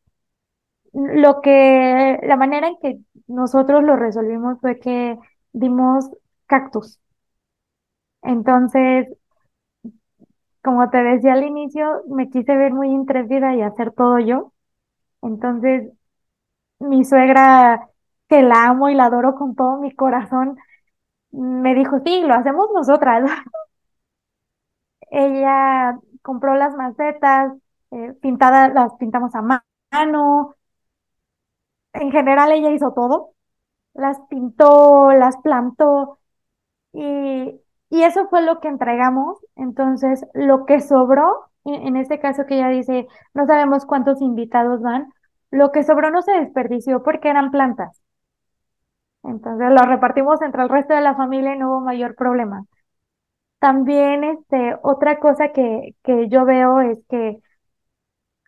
lo 0.92 1.40
que, 1.42 2.18
la 2.22 2.36
manera 2.36 2.68
en 2.68 2.78
que 2.80 2.98
nosotros 3.26 3.84
lo 3.84 3.96
resolvimos 3.96 4.58
fue 4.60 4.78
que 4.80 5.18
dimos 5.52 6.10
cactus. 6.46 6.98
Entonces, 8.22 9.08
como 10.62 10.88
te 10.90 11.02
decía 11.02 11.34
al 11.34 11.44
inicio, 11.44 12.02
me 12.08 12.30
quise 12.30 12.56
ver 12.56 12.72
muy 12.72 12.88
intrépida 12.90 13.54
y 13.54 13.62
hacer 13.62 13.92
todo 13.92 14.18
yo. 14.18 14.52
Entonces, 15.22 15.92
mi 16.80 17.04
suegra, 17.04 17.88
que 18.28 18.42
la 18.42 18.66
amo 18.66 18.88
y 18.88 18.94
la 18.94 19.06
adoro 19.06 19.34
con 19.36 19.54
todo 19.56 19.78
mi 19.80 19.94
corazón, 19.94 20.58
me 21.32 21.74
dijo, 21.74 21.98
sí, 22.04 22.22
lo 22.22 22.34
hacemos 22.34 22.68
nosotras. 22.74 23.30
Ella 25.10 25.98
compró 26.22 26.54
las 26.56 26.74
macetas, 26.74 27.52
eh, 27.90 28.12
pintadas, 28.20 28.72
las 28.74 28.94
pintamos 28.96 29.34
a 29.34 29.42
ma- 29.42 29.64
mano. 29.92 30.54
En 31.92 32.10
general, 32.12 32.52
ella 32.52 32.70
hizo 32.70 32.92
todo. 32.92 33.30
Las 33.94 34.18
pintó, 34.30 35.12
las 35.12 35.36
plantó 35.38 36.18
y, 36.92 37.60
y 37.90 38.02
eso 38.04 38.28
fue 38.28 38.42
lo 38.42 38.60
que 38.60 38.68
entregamos. 38.68 39.38
Entonces, 39.56 40.26
lo 40.34 40.66
que 40.66 40.80
sobró, 40.80 41.50
en 41.64 41.96
este 41.96 42.20
caso 42.20 42.46
que 42.46 42.56
ella 42.56 42.68
dice, 42.70 43.08
no 43.34 43.46
sabemos 43.46 43.86
cuántos 43.86 44.22
invitados 44.22 44.82
van, 44.82 45.12
lo 45.52 45.72
que 45.72 45.84
sobró 45.84 46.10
no 46.10 46.22
se 46.22 46.32
desperdició 46.32 47.02
porque 47.04 47.30
eran 47.30 47.50
plantas. 47.52 48.02
Entonces, 49.22 49.68
lo 49.70 49.82
repartimos 49.86 50.40
entre 50.42 50.62
el 50.62 50.68
resto 50.68 50.94
de 50.94 51.00
la 51.02 51.14
familia 51.16 51.54
y 51.54 51.58
no 51.58 51.70
hubo 51.72 51.80
mayor 51.80 52.14
problema. 52.16 52.64
También, 53.60 54.24
este, 54.24 54.76
otra 54.82 55.20
cosa 55.20 55.50
que, 55.52 55.96
que 56.04 56.28
yo 56.28 56.44
veo 56.46 56.80
es 56.82 56.98
que 57.08 57.40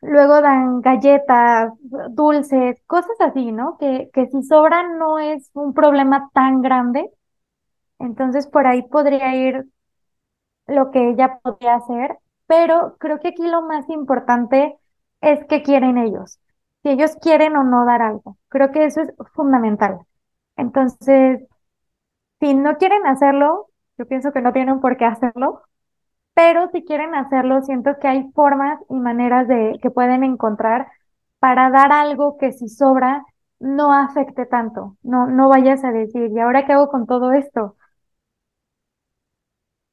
luego 0.02 0.40
dan 0.40 0.80
galletas, 0.80 1.72
dulces, 2.10 2.80
cosas 2.86 3.16
así, 3.20 3.52
¿no? 3.52 3.76
Que, 3.78 4.10
que 4.12 4.26
si 4.28 4.42
sobran 4.42 4.98
no 4.98 5.18
es 5.18 5.50
un 5.54 5.74
problema 5.74 6.30
tan 6.34 6.62
grande. 6.62 7.10
Entonces, 7.98 8.46
por 8.48 8.66
ahí 8.68 8.82
podría 8.84 9.36
ir 9.36 9.66
lo 10.66 10.90
que 10.90 11.10
ella 11.10 11.38
podría 11.42 11.74
hacer, 11.76 12.18
pero 12.46 12.96
creo 12.98 13.18
que 13.20 13.28
aquí 13.28 13.46
lo 13.46 13.62
más 13.62 13.88
importante 13.90 14.78
es 15.20 15.44
que 15.46 15.62
quieren 15.62 15.98
ellos. 15.98 16.38
Si 16.82 16.90
ellos 16.90 17.16
quieren 17.20 17.56
o 17.56 17.64
no 17.64 17.84
dar 17.84 18.02
algo. 18.02 18.38
Creo 18.48 18.70
que 18.72 18.84
eso 18.86 19.02
es 19.02 19.10
fundamental. 19.34 20.00
Entonces, 20.60 21.40
si 22.40 22.54
no 22.54 22.76
quieren 22.78 23.06
hacerlo, 23.06 23.68
yo 23.98 24.06
pienso 24.06 24.32
que 24.32 24.42
no 24.42 24.52
tienen 24.52 24.80
por 24.80 24.96
qué 24.96 25.04
hacerlo 25.06 25.62
pero 26.34 26.70
si 26.72 26.84
quieren 26.84 27.14
hacerlo, 27.14 27.62
siento 27.62 27.98
que 28.00 28.08
hay 28.08 28.30
formas 28.34 28.80
y 28.88 28.94
maneras 28.94 29.46
de 29.46 29.78
que 29.82 29.90
pueden 29.90 30.24
encontrar 30.24 30.86
para 31.38 31.70
dar 31.70 31.92
algo 31.92 32.38
que 32.38 32.52
si 32.52 32.68
sobra 32.68 33.24
no 33.58 33.92
afecte 33.92 34.46
tanto. 34.46 34.96
No, 35.02 35.26
no 35.26 35.50
vayas 35.50 35.84
a 35.84 35.92
decir, 35.92 36.30
¿y 36.32 36.38
ahora 36.40 36.64
qué 36.66 36.72
hago 36.72 36.88
con 36.88 37.06
todo 37.06 37.32
esto? 37.32 37.76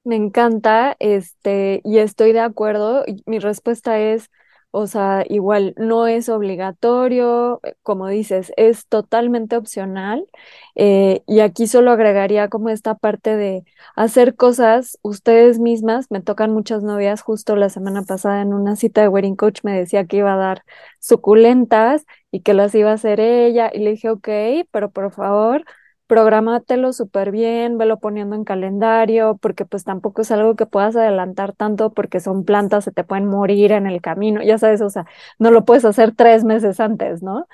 Me 0.06 0.16
encanta, 0.16 0.96
este, 1.00 1.82
y 1.84 1.98
estoy 1.98 2.32
de 2.32 2.40
acuerdo. 2.40 3.04
Mi 3.26 3.40
respuesta 3.40 4.00
es 4.00 4.30
O 4.72 4.86
sea, 4.86 5.24
igual 5.28 5.74
no 5.78 6.06
es 6.08 6.30
obligatorio, 6.30 7.60
eh, 7.64 7.74
como 7.84 8.08
dices, 8.10 8.52
es 8.58 8.86
totalmente 8.88 9.58
opcional. 9.58 10.28
eh, 10.76 11.24
y 11.26 11.40
aquí 11.40 11.66
solo 11.68 11.92
agregaría 11.92 12.48
como 12.50 12.70
esta 12.70 12.94
parte 12.96 13.36
de 13.36 13.64
hacer 13.96 14.36
cosas 14.36 15.00
ustedes 15.02 15.58
mismas. 15.60 16.08
Me 16.12 16.22
tocan 16.22 16.52
muchas 16.54 16.84
novias, 16.84 17.22
justo 17.22 17.56
la 17.56 17.70
semana 17.70 18.04
pasada 18.04 18.42
en 18.42 18.54
una 18.54 18.76
cita 18.76 19.02
de 19.02 19.08
Wedding 19.10 19.36
Coach 19.36 19.62
me 19.64 19.74
decía 19.78 20.06
que 20.06 20.18
iba 20.18 20.34
a 20.34 20.38
dar 20.38 20.64
suculentas 21.00 22.06
y 22.32 22.42
que 22.42 22.54
las 22.54 22.76
iba 22.76 22.92
a 22.92 22.94
hacer 22.96 23.20
ella. 23.20 23.72
Y 23.74 23.80
le 23.80 23.92
dije, 23.92 24.10
ok, 24.10 24.28
pero 24.72 24.92
por 24.92 25.12
favor 25.12 25.64
Prográmatelo 26.08 26.94
súper 26.94 27.32
bien, 27.32 27.78
velo 27.78 28.00
poniendo 28.00 28.36
en 28.36 28.46
calendario, 28.46 29.38
porque 29.42 29.66
pues 29.66 29.84
tampoco 29.84 30.22
es 30.22 30.32
algo 30.32 30.56
que 30.56 30.66
puedas 30.66 30.96
adelantar 30.96 31.54
tanto 31.54 31.94
porque 31.94 32.22
son 32.22 32.46
plantas, 32.46 32.86
se 32.86 32.94
te 32.94 33.04
pueden 33.04 33.26
morir 33.28 33.74
en 33.74 33.88
el 33.88 34.02
camino, 34.02 34.42
ya 34.42 34.58
sabes, 34.58 34.82
o 34.82 34.90
sea, 34.90 35.06
no 35.38 35.52
lo 35.52 35.66
puedes 35.66 35.84
hacer 35.86 36.16
tres 36.16 36.46
meses 36.46 36.80
antes, 36.80 37.22
¿no? 37.24 37.46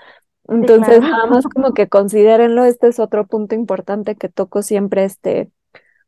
Sí, 0.59 0.69
Entonces, 0.69 0.99
claro. 0.99 1.01
nada 1.01 1.25
más 1.27 1.45
como 1.45 1.73
que 1.73 1.89
considérenlo, 1.89 2.65
este 2.65 2.87
es 2.89 2.99
otro 2.99 3.27
punto 3.27 3.55
importante 3.55 4.15
que 4.15 4.29
toco 4.29 4.61
siempre 4.63 5.05
este, 5.05 5.51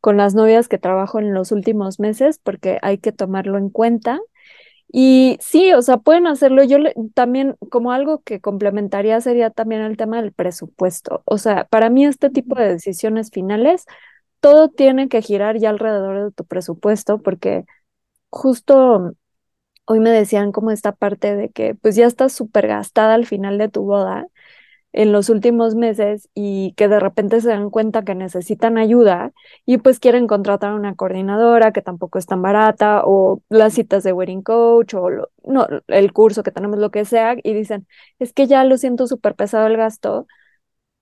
con 0.02 0.18
las 0.18 0.36
novias 0.36 0.68
que 0.70 0.78
trabajo 0.78 1.20
en 1.20 1.34
los 1.34 1.52
últimos 1.52 2.00
meses, 2.00 2.40
porque 2.44 2.80
hay 2.82 3.00
que 3.00 3.12
tomarlo 3.12 3.58
en 3.58 3.70
cuenta. 3.70 4.20
Y 4.92 5.38
sí, 5.42 5.74
o 5.74 5.82
sea, 5.82 5.98
pueden 5.98 6.28
hacerlo. 6.28 6.64
Yo 6.64 6.80
le- 6.80 6.94
también, 7.14 7.56
como 7.70 7.92
algo 7.92 8.22
que 8.24 8.40
complementaría 8.42 9.20
sería 9.22 9.50
también 9.50 9.82
el 9.82 9.98
tema 9.98 10.22
del 10.22 10.32
presupuesto. 10.34 11.22
O 11.26 11.38
sea, 11.38 11.66
para 11.66 11.90
mí 11.90 12.06
este 12.06 12.30
tipo 12.30 12.56
de 12.56 12.70
decisiones 12.70 13.30
finales, 13.32 13.86
todo 14.42 14.70
tiene 14.70 15.10
que 15.10 15.22
girar 15.22 15.58
ya 15.60 15.70
alrededor 15.72 16.26
de 16.26 16.32
tu 16.32 16.46
presupuesto, 16.46 17.22
porque 17.22 17.66
justo 18.32 19.14
hoy 19.88 20.00
me 20.00 20.10
decían 20.12 20.52
como 20.52 20.72
esta 20.72 20.92
parte 20.94 21.36
de 21.36 21.50
que 21.52 21.76
pues 21.76 21.96
ya 21.96 22.08
estás 22.08 22.34
súper 22.34 22.68
gastada 22.68 23.14
al 23.16 23.26
final 23.26 23.58
de 23.58 23.70
tu 23.70 23.84
boda 23.84 24.28
en 24.96 25.12
los 25.12 25.30
últimos 25.30 25.76
meses 25.76 26.30
y 26.34 26.74
que 26.78 26.88
de 26.88 27.00
repente 27.02 27.42
se 27.42 27.50
dan 27.50 27.70
cuenta 27.70 28.04
que 28.04 28.16
necesitan 28.16 28.78
ayuda 28.78 29.34
y 29.66 29.78
pues 29.80 30.00
quieren 30.00 30.28
contratar 30.28 30.72
a 30.72 30.76
una 30.76 30.96
coordinadora 30.96 31.74
que 31.74 31.82
tampoco 31.82 32.18
es 32.20 32.26
tan 32.28 32.42
barata 32.42 33.02
o 33.06 33.42
las 33.50 33.74
citas 33.74 34.04
de 34.04 34.14
wedding 34.14 34.42
coach 34.42 34.94
o 34.96 35.10
lo- 35.10 35.30
no, 35.44 35.68
el 35.88 36.14
curso 36.14 36.44
que 36.44 36.52
tenemos, 36.52 36.80
lo 36.80 36.92
que 36.92 37.06
sea, 37.06 37.36
y 37.44 37.54
dicen, 37.54 37.88
es 38.20 38.34
que 38.34 38.48
ya 38.48 38.64
lo 38.64 38.78
siento 38.78 39.08
súper 39.08 39.36
pesado 39.36 39.68
el 39.68 39.78
gasto. 39.78 40.28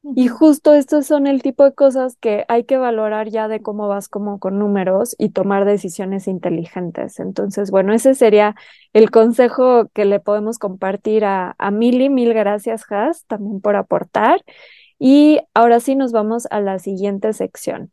Y 0.05 0.27
justo 0.27 0.73
estos 0.73 1.05
son 1.07 1.27
el 1.27 1.41
tipo 1.41 1.63
de 1.63 1.73
cosas 1.73 2.17
que 2.17 2.43
hay 2.49 2.65
que 2.65 2.75
valorar 2.77 3.29
ya 3.29 3.47
de 3.47 3.61
cómo 3.61 3.87
vas 3.87 4.09
como 4.09 4.37
con 4.37 4.59
números 4.59 5.15
y 5.17 5.29
tomar 5.29 5.63
decisiones 5.63 6.27
inteligentes. 6.27 7.19
Entonces, 7.21 7.71
bueno, 7.71 7.93
ese 7.93 8.13
sería 8.13 8.53
el 8.91 9.11
consejo 9.11 9.87
que 9.93 10.03
le 10.03 10.19
podemos 10.19 10.59
compartir 10.59 11.23
a, 11.23 11.55
a 11.57 11.71
Mili. 11.71 12.09
Mil 12.09 12.33
gracias, 12.33 12.83
Has, 12.91 13.25
también 13.27 13.61
por 13.61 13.77
aportar. 13.77 14.43
Y 14.99 15.39
ahora 15.53 15.79
sí 15.79 15.95
nos 15.95 16.11
vamos 16.11 16.47
a 16.51 16.59
la 16.59 16.79
siguiente 16.79 17.31
sección. 17.33 17.91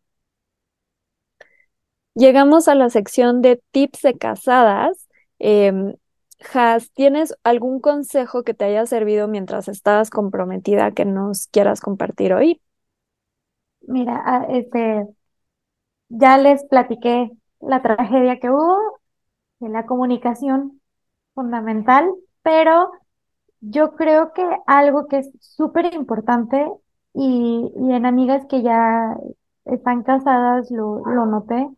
Llegamos 2.14 2.68
a 2.68 2.74
la 2.74 2.90
sección 2.90 3.40
de 3.42 3.62
tips 3.70 4.02
de 4.02 4.18
casadas. 4.18 5.08
Em, 5.38 5.94
Has, 6.52 6.90
¿tienes 6.92 7.34
algún 7.44 7.80
consejo 7.80 8.42
que 8.44 8.52
te 8.54 8.64
haya 8.66 8.84
servido 8.86 9.26
mientras 9.28 9.68
estabas 9.68 10.10
comprometida 10.10 10.92
que 10.92 11.04
nos 11.06 11.46
quieras 11.48 11.80
compartir 11.80 12.32
hoy? 12.34 12.60
Mira, 13.82 14.22
ah, 14.24 14.46
este, 14.50 15.06
ya 16.08 16.38
les 16.38 16.64
platiqué 16.64 17.30
la 17.60 17.82
tragedia 17.82 18.38
que 18.40 18.50
hubo, 18.50 19.00
de 19.60 19.68
la 19.70 19.86
comunicación 19.86 20.80
fundamental, 21.34 22.10
pero 22.42 22.92
yo 23.60 23.96
creo 23.96 24.32
que 24.34 24.44
algo 24.66 25.08
que 25.08 25.18
es 25.20 25.30
súper 25.40 25.94
importante 25.94 26.66
y, 27.14 27.72
y 27.76 27.92
en 27.94 28.06
amigas 28.06 28.46
que 28.48 28.62
ya 28.62 29.16
están 29.66 30.02
casadas 30.04 30.70
lo, 30.70 31.00
lo 31.06 31.26
noté, 31.26 31.68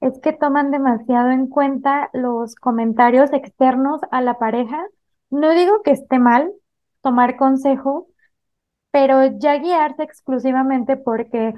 es 0.00 0.18
que 0.20 0.32
toman 0.32 0.70
demasiado 0.70 1.30
en 1.30 1.48
cuenta 1.48 2.10
los 2.12 2.54
comentarios 2.56 3.32
externos 3.32 4.00
a 4.10 4.20
la 4.22 4.38
pareja. 4.38 4.84
No 5.30 5.50
digo 5.52 5.82
que 5.82 5.92
esté 5.92 6.18
mal 6.18 6.52
tomar 7.02 7.36
consejo, 7.36 8.08
pero 8.90 9.24
ya 9.38 9.58
guiarse 9.58 10.02
exclusivamente 10.02 10.96
porque 10.96 11.54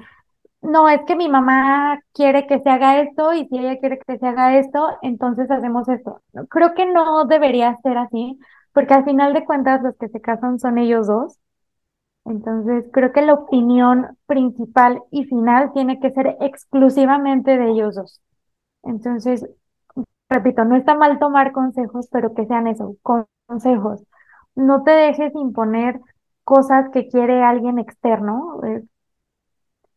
no, 0.61 0.89
es 0.89 1.01
que 1.07 1.15
mi 1.15 1.29
mamá 1.29 2.01
quiere 2.13 2.47
que 2.47 2.59
se 2.59 2.69
haga 2.69 3.01
esto 3.01 3.33
y 3.33 3.47
si 3.47 3.59
ella 3.59 3.79
quiere 3.79 3.99
que 3.99 4.17
se 4.17 4.27
haga 4.27 4.57
esto, 4.59 4.89
entonces 5.01 5.49
hacemos 5.51 5.87
esto. 5.89 6.21
Creo 6.49 6.73
que 6.75 6.85
no 6.85 7.25
debería 7.25 7.75
ser 7.83 7.97
así, 7.97 8.39
porque 8.73 8.93
al 8.93 9.05
final 9.05 9.33
de 9.33 9.45
cuentas 9.45 9.81
los 9.83 9.95
que 9.97 10.09
se 10.09 10.21
casan 10.21 10.59
son 10.59 10.77
ellos 10.77 11.07
dos. 11.07 11.37
Entonces 12.25 12.85
creo 12.93 13.11
que 13.13 13.21
la 13.21 13.33
opinión 13.33 14.17
principal 14.27 15.01
y 15.11 15.25
final 15.25 15.73
tiene 15.73 15.99
que 15.99 16.11
ser 16.11 16.37
exclusivamente 16.41 17.57
de 17.57 17.71
ellos 17.71 17.95
dos. 17.95 18.21
Entonces, 18.83 19.45
repito, 20.29 20.65
no 20.65 20.75
está 20.77 20.95
mal 20.95 21.19
tomar 21.19 21.51
consejos, 21.53 22.07
pero 22.11 22.33
que 22.35 22.45
sean 22.47 22.67
eso, 22.67 22.95
con- 23.03 23.27
consejos. 23.47 24.03
No 24.55 24.83
te 24.83 24.91
dejes 24.91 25.33
imponer 25.35 25.99
cosas 26.43 26.89
que 26.93 27.07
quiere 27.09 27.43
alguien 27.43 27.79
externo. 27.79 28.61
eh, 28.65 28.83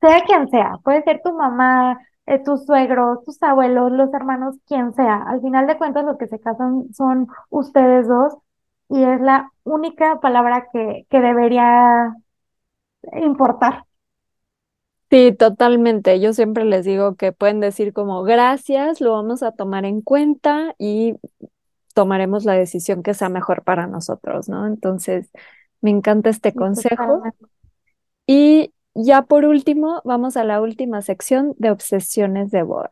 sea 0.01 0.23
quien 0.25 0.49
sea, 0.49 0.79
puede 0.85 1.03
ser 1.03 1.21
tu 1.25 1.33
mamá, 1.33 1.99
eh, 2.27 2.43
tus 2.45 2.65
suegros, 2.67 3.25
tus 3.25 3.43
abuelos, 3.43 3.93
los 3.93 4.13
hermanos, 4.15 4.57
quien 4.67 4.93
sea. 4.95 5.17
Al 5.23 5.41
final 5.41 5.67
de 5.67 5.79
cuentas, 5.79 6.05
los 6.05 6.19
que 6.19 6.27
se 6.29 6.41
casan 6.41 6.93
son 6.95 7.29
ustedes 7.51 8.09
dos 8.09 8.35
y 8.89 9.03
es 9.05 9.21
la 9.21 9.51
única 9.65 10.21
palabra 10.21 10.67
que, 10.73 11.07
que 11.11 11.21
debería 11.21 12.15
importar. 13.23 13.85
Sí, 15.13 15.33
totalmente. 15.39 16.21
Yo 16.21 16.33
siempre 16.33 16.65
les 16.65 16.87
digo 16.87 17.17
que 17.17 17.33
pueden 17.33 17.61
decir 17.61 17.93
como 17.93 18.23
gracias, 18.23 19.03
lo 19.03 19.13
vamos 19.13 19.43
a 19.43 19.53
tomar 19.53 19.85
en 19.85 20.01
cuenta 20.01 20.75
y 20.79 21.17
tomaremos 21.93 22.47
la 22.47 22.55
decisión 22.55 23.03
que 23.03 23.13
sea 23.13 23.29
mejor 23.29 23.63
para 23.63 23.87
nosotros, 23.87 24.49
¿no? 24.49 24.67
Entonces, 24.67 25.29
me 25.83 25.91
encanta 25.91 26.31
este 26.31 26.55
consejo. 26.55 27.23
Y 28.27 28.73
ya 28.95 29.21
por 29.21 29.45
último, 29.45 30.01
vamos 30.07 30.39
a 30.39 30.45
la 30.45 30.63
última 30.63 31.03
sección 31.03 31.55
de 31.59 31.71
obsesiones 31.71 32.51
de 32.51 32.63
boda. 32.63 32.91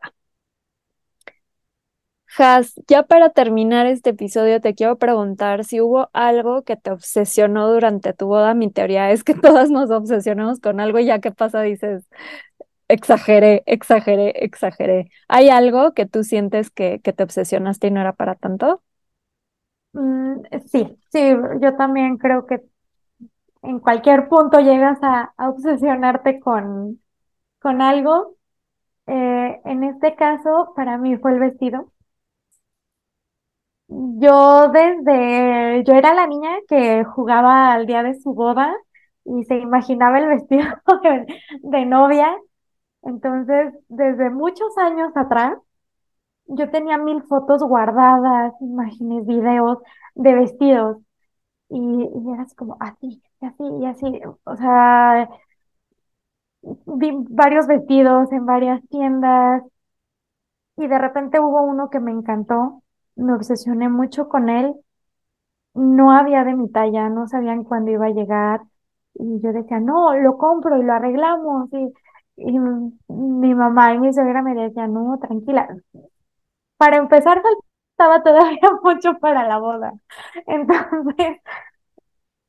Has, 2.37 2.75
ya 2.87 3.03
para 3.03 3.31
terminar 3.31 3.85
este 3.87 4.11
episodio, 4.11 4.61
te 4.61 4.73
quiero 4.73 4.97
preguntar 4.97 5.65
si 5.65 5.81
hubo 5.81 6.09
algo 6.13 6.63
que 6.63 6.77
te 6.77 6.91
obsesionó 6.91 7.69
durante 7.71 8.13
tu 8.13 8.27
boda. 8.27 8.53
Mi 8.53 8.71
teoría 8.71 9.11
es 9.11 9.23
que 9.23 9.33
todas 9.35 9.69
nos 9.69 9.91
obsesionamos 9.91 10.59
con 10.59 10.79
algo 10.79 10.99
y 10.99 11.05
ya 11.05 11.19
que 11.19 11.31
pasa 11.31 11.61
dices, 11.61 12.05
exageré, 12.89 13.63
exageré, 13.67 14.31
exageré. 14.45 15.09
¿Hay 15.29 15.49
algo 15.49 15.93
que 15.93 16.05
tú 16.07 16.23
sientes 16.23 16.71
que, 16.71 17.01
que 17.01 17.13
te 17.13 17.23
obsesionaste 17.23 17.87
y 17.87 17.91
no 17.91 18.01
era 18.01 18.13
para 18.13 18.35
tanto? 18.35 18.83
Mm, 19.93 20.41
sí, 20.67 20.97
sí, 21.11 21.19
yo 21.61 21.75
también 21.75 22.17
creo 22.17 22.45
que 22.45 22.61
en 23.63 23.79
cualquier 23.79 24.27
punto 24.29 24.59
llegas 24.59 24.99
a, 25.03 25.33
a 25.37 25.49
obsesionarte 25.49 26.39
con, 26.39 27.01
con 27.61 27.81
algo. 27.81 28.37
Eh, 29.07 29.61
en 29.65 29.83
este 29.85 30.15
caso, 30.15 30.73
para 30.75 30.97
mí 30.99 31.17
fue 31.17 31.33
el 31.33 31.39
vestido. 31.39 31.91
Yo 33.93 34.69
desde, 34.69 35.83
yo 35.83 35.93
era 35.93 36.13
la 36.13 36.25
niña 36.27 36.49
que 36.67 37.03
jugaba 37.03 37.73
al 37.73 37.85
día 37.87 38.03
de 38.03 38.15
su 38.19 38.33
boda 38.33 38.73
y 39.25 39.43
se 39.43 39.55
imaginaba 39.57 40.19
el 40.19 40.27
vestido 40.29 40.63
de, 41.63 41.85
novia. 41.85 42.37
Entonces, 43.03 43.73
desde 43.89 44.29
muchos 44.31 44.77
años 44.77 45.11
atrás, 45.15 45.57
yo 46.47 46.69
tenía 46.71 46.97
mil 46.97 47.23
fotos 47.23 47.63
guardadas, 47.63 48.53
imágenes, 48.61 49.25
videos 49.27 49.79
de 50.15 50.35
vestidos 50.35 50.97
y, 51.69 51.77
y 51.79 52.33
era 52.33 52.45
como 52.57 52.77
así, 52.81 53.21
y 53.41 53.45
así, 53.47 53.63
y 53.81 53.85
así. 53.87 54.21
O 54.45 54.55
sea, 54.57 55.29
vi 56.99 57.11
varios 57.29 57.67
vestidos 57.67 58.31
en 58.31 58.45
varias 58.45 58.81
tiendas 58.89 59.63
y 60.77 60.87
de 60.87 60.97
repente 60.99 61.39
hubo 61.39 61.61
uno 61.63 61.89
que 61.89 61.99
me 61.99 62.11
encantó, 62.11 62.80
me 63.15 63.33
obsesioné 63.33 63.89
mucho 63.89 64.27
con 64.29 64.49
él 64.49 64.75
no 65.73 66.11
había 66.11 66.43
de 66.43 66.55
mi 66.55 66.69
talla, 66.71 67.09
no 67.09 67.27
sabían 67.27 67.63
cuándo 67.63 67.91
iba 67.91 68.07
a 68.07 68.09
llegar. 68.09 68.61
Y 69.15 69.41
yo 69.41 69.53
decía, 69.53 69.79
no, 69.79 70.13
lo 70.17 70.37
compro 70.37 70.77
y 70.77 70.83
lo 70.83 70.93
arreglamos. 70.93 71.69
Y, 71.73 71.93
y 72.37 72.59
mi 73.09 73.55
mamá 73.55 73.93
y 73.93 73.99
mi 73.99 74.13
suegra 74.13 74.41
me 74.41 74.53
decían, 74.55 74.93
no, 74.93 75.17
tranquila. 75.19 75.67
Para 76.77 76.97
empezar, 76.97 77.41
faltaba 77.97 78.23
todavía 78.23 78.59
mucho 78.83 79.17
para 79.19 79.47
la 79.47 79.57
boda. 79.59 79.93
Entonces, 80.47 81.37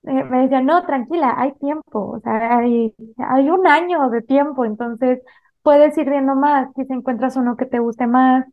eh, 0.05 0.25
me 0.25 0.42
decían, 0.42 0.66
no, 0.66 0.85
tranquila, 0.85 1.35
hay 1.37 1.53
tiempo. 1.55 2.12
O 2.16 2.20
sea, 2.20 2.59
hay, 2.59 2.94
hay 3.18 3.51
un 3.51 3.66
año 3.66 4.09
de 4.11 4.22
tiempo. 4.22 4.64
Entonces, 4.64 5.20
puedes 5.62 5.96
ir 5.98 6.09
viendo 6.11 6.35
más 6.35 6.68
si 6.75 6.83
encuentras 6.92 7.37
uno 7.37 7.57
que 7.57 7.66
te 7.66 7.79
guste 7.79 8.07
más. 8.07 8.46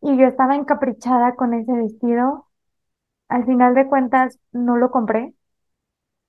Y 0.00 0.16
yo 0.18 0.26
estaba 0.26 0.56
encaprichada 0.56 1.34
con 1.36 1.54
ese 1.54 1.72
vestido. 1.72 2.46
al 3.28 3.46
final 3.46 3.74
de 3.74 3.86
cuentas 3.88 4.38
no 4.52 4.76
lo 4.78 4.90
compré. 4.92 5.34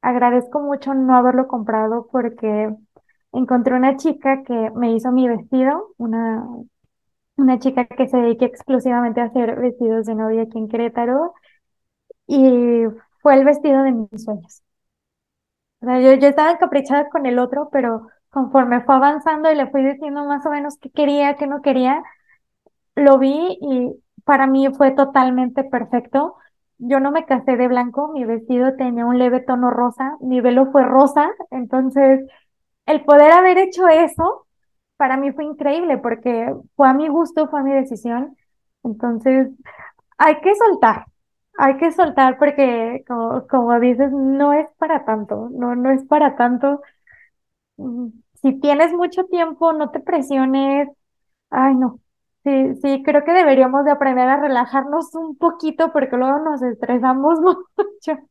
Agradezco 0.01 0.59
mucho 0.61 0.93
no 0.93 1.15
haberlo 1.17 1.47
comprado 1.47 2.07
porque 2.11 2.73
encontré 3.33 3.75
una 3.75 3.97
chica 3.97 4.43
que 4.43 4.71
me 4.75 4.93
hizo 4.95 5.11
mi 5.11 5.27
vestido, 5.27 5.93
una, 5.97 6.45
una 7.37 7.59
chica 7.59 7.85
que 7.87 8.07
se 8.07 8.17
dedica 8.17 8.45
exclusivamente 8.45 9.21
a 9.21 9.25
hacer 9.25 9.57
vestidos 9.59 10.05
de 10.07 10.15
novia 10.15 10.43
aquí 10.43 10.57
en 10.59 10.67
Querétaro 10.69 11.33
y 12.27 12.83
fue 13.21 13.35
el 13.35 13.45
vestido 13.45 13.83
de 13.83 13.93
mis 13.93 14.23
sueños. 14.25 14.63
O 15.81 15.85
sea, 15.85 15.99
yo, 16.01 16.13
yo 16.13 16.27
estaba 16.27 16.51
encaprichada 16.51 17.09
con 17.09 17.25
el 17.25 17.39
otro, 17.39 17.69
pero 17.71 18.07
conforme 18.29 18.81
fue 18.81 18.95
avanzando 18.95 19.51
y 19.51 19.55
le 19.55 19.67
fui 19.69 19.83
diciendo 19.83 20.25
más 20.25 20.45
o 20.45 20.49
menos 20.51 20.77
qué 20.79 20.89
quería, 20.91 21.35
qué 21.35 21.47
no 21.47 21.61
quería, 21.61 22.03
lo 22.97 23.19
vi 23.19 23.59
y 23.61 23.91
para 24.25 24.47
mí 24.47 24.69
fue 24.75 24.91
totalmente 24.93 25.65
perfecto. 25.65 26.35
Yo 26.79 26.99
no 27.01 27.11
me 27.11 27.25
casé 27.25 27.57
de 27.57 27.69
blanco, 27.69 28.09
mi 28.13 28.25
vestido 28.25 28.75
tenía 28.77 29.05
un 29.07 29.19
leve 29.19 29.41
tono 29.41 29.71
rosa, 29.71 30.17
mi 30.21 30.41
velo 30.41 30.71
fue 30.71 30.83
rosa, 30.85 31.31
entonces 31.51 32.25
el 32.85 33.03
poder 33.05 33.31
haber 33.31 33.57
hecho 33.59 33.87
eso 33.89 34.47
para 34.97 35.17
mí 35.17 35.31
fue 35.33 35.45
increíble 35.45 35.97
porque 35.99 36.53
fue 36.75 36.89
a 36.89 36.93
mi 36.93 37.07
gusto, 37.09 37.47
fue 37.49 37.59
a 37.61 37.63
mi 37.63 37.73
decisión. 37.73 38.37
Entonces, 38.83 39.49
hay 40.17 40.39
que 40.41 40.55
soltar, 40.55 41.05
hay 41.57 41.77
que 41.77 41.91
soltar 41.91 42.37
porque, 42.39 43.03
como, 43.07 43.47
como 43.47 43.79
dices, 43.79 44.11
no 44.11 44.53
es 44.53 44.67
para 44.77 45.05
tanto, 45.05 45.49
no, 45.51 45.75
no 45.75 45.91
es 45.91 46.03
para 46.05 46.35
tanto. 46.37 46.81
Mm, 47.77 48.09
si 48.41 48.59
tienes 48.59 48.93
mucho 48.93 49.25
tiempo, 49.25 49.73
no 49.73 49.91
te 49.91 49.99
presiones. 49.99 50.89
Ay, 51.51 51.75
no. 51.75 51.99
Sí, 52.47 52.75
sí, 52.81 53.03
creo 53.03 53.25
que 53.25 53.33
deberíamos 53.33 53.83
de 53.85 53.91
aprender 53.91 54.27
a 54.29 54.39
relajarnos 54.39 55.13
un 55.15 55.37
poquito 55.37 55.91
porque 55.91 56.15
luego 56.17 56.39
nos 56.39 56.61
estresamos 56.61 57.39
mucho 57.41 58.21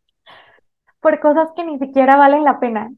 por 1.00 1.20
cosas 1.20 1.48
que 1.56 1.64
ni 1.64 1.78
siquiera 1.78 2.16
valen 2.16 2.44
la 2.44 2.60
pena. 2.60 2.90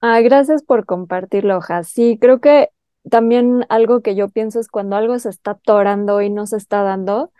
Ah, 0.00 0.20
gracias 0.20 0.62
por 0.62 0.84
compartirlo, 0.86 1.56
Hoja. 1.58 1.82
Sí, 1.84 2.18
creo 2.20 2.40
que 2.40 2.70
también 3.10 3.64
algo 3.68 4.02
que 4.02 4.14
yo 4.14 4.28
pienso 4.28 4.60
es 4.60 4.68
cuando 4.68 4.96
algo 4.96 5.18
se 5.18 5.30
está 5.30 5.52
atorando 5.52 6.20
y 6.22 6.30
no 6.30 6.46
se 6.46 6.56
está 6.58 6.82
dando, 6.82 7.32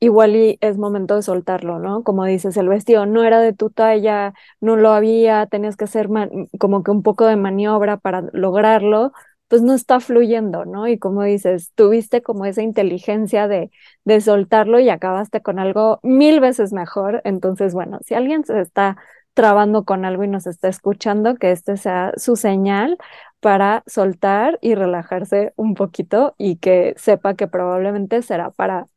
igual 0.00 0.36
y 0.36 0.58
es 0.60 0.78
momento 0.78 1.16
de 1.16 1.22
soltarlo, 1.22 1.78
¿no? 1.80 2.04
Como 2.04 2.24
dices, 2.26 2.56
el 2.58 2.68
vestido 2.68 3.06
no 3.06 3.24
era 3.24 3.40
de 3.40 3.54
tu 3.54 3.70
talla, 3.70 4.34
no 4.60 4.76
lo 4.76 4.92
había, 4.92 5.46
tenías 5.46 5.76
que 5.76 5.84
hacer 5.86 6.08
como 6.60 6.82
que 6.84 6.92
un 6.92 7.02
poco 7.02 7.26
de 7.26 7.36
maniobra 7.36 7.98
para 7.98 8.22
lograrlo, 8.32 9.12
pues 9.54 9.62
no 9.62 9.72
está 9.72 10.00
fluyendo, 10.00 10.64
¿no? 10.64 10.88
Y 10.88 10.98
como 10.98 11.22
dices, 11.22 11.70
tuviste 11.76 12.22
como 12.22 12.44
esa 12.44 12.60
inteligencia 12.62 13.46
de, 13.46 13.70
de 14.04 14.20
soltarlo 14.20 14.80
y 14.80 14.88
acabaste 14.88 15.42
con 15.42 15.60
algo 15.60 16.00
mil 16.02 16.40
veces 16.40 16.72
mejor. 16.72 17.20
Entonces, 17.24 17.72
bueno, 17.72 18.00
si 18.04 18.14
alguien 18.14 18.44
se 18.44 18.60
está 18.60 18.96
trabando 19.32 19.84
con 19.84 20.04
algo 20.04 20.24
y 20.24 20.28
nos 20.28 20.48
está 20.48 20.66
escuchando, 20.66 21.36
que 21.36 21.52
este 21.52 21.76
sea 21.76 22.12
su 22.16 22.34
señal 22.34 22.98
para 23.38 23.84
soltar 23.86 24.58
y 24.60 24.74
relajarse 24.74 25.52
un 25.54 25.74
poquito 25.74 26.34
y 26.36 26.56
que 26.56 26.94
sepa 26.96 27.34
que 27.34 27.46
probablemente 27.46 28.22
será 28.22 28.50
para 28.50 28.88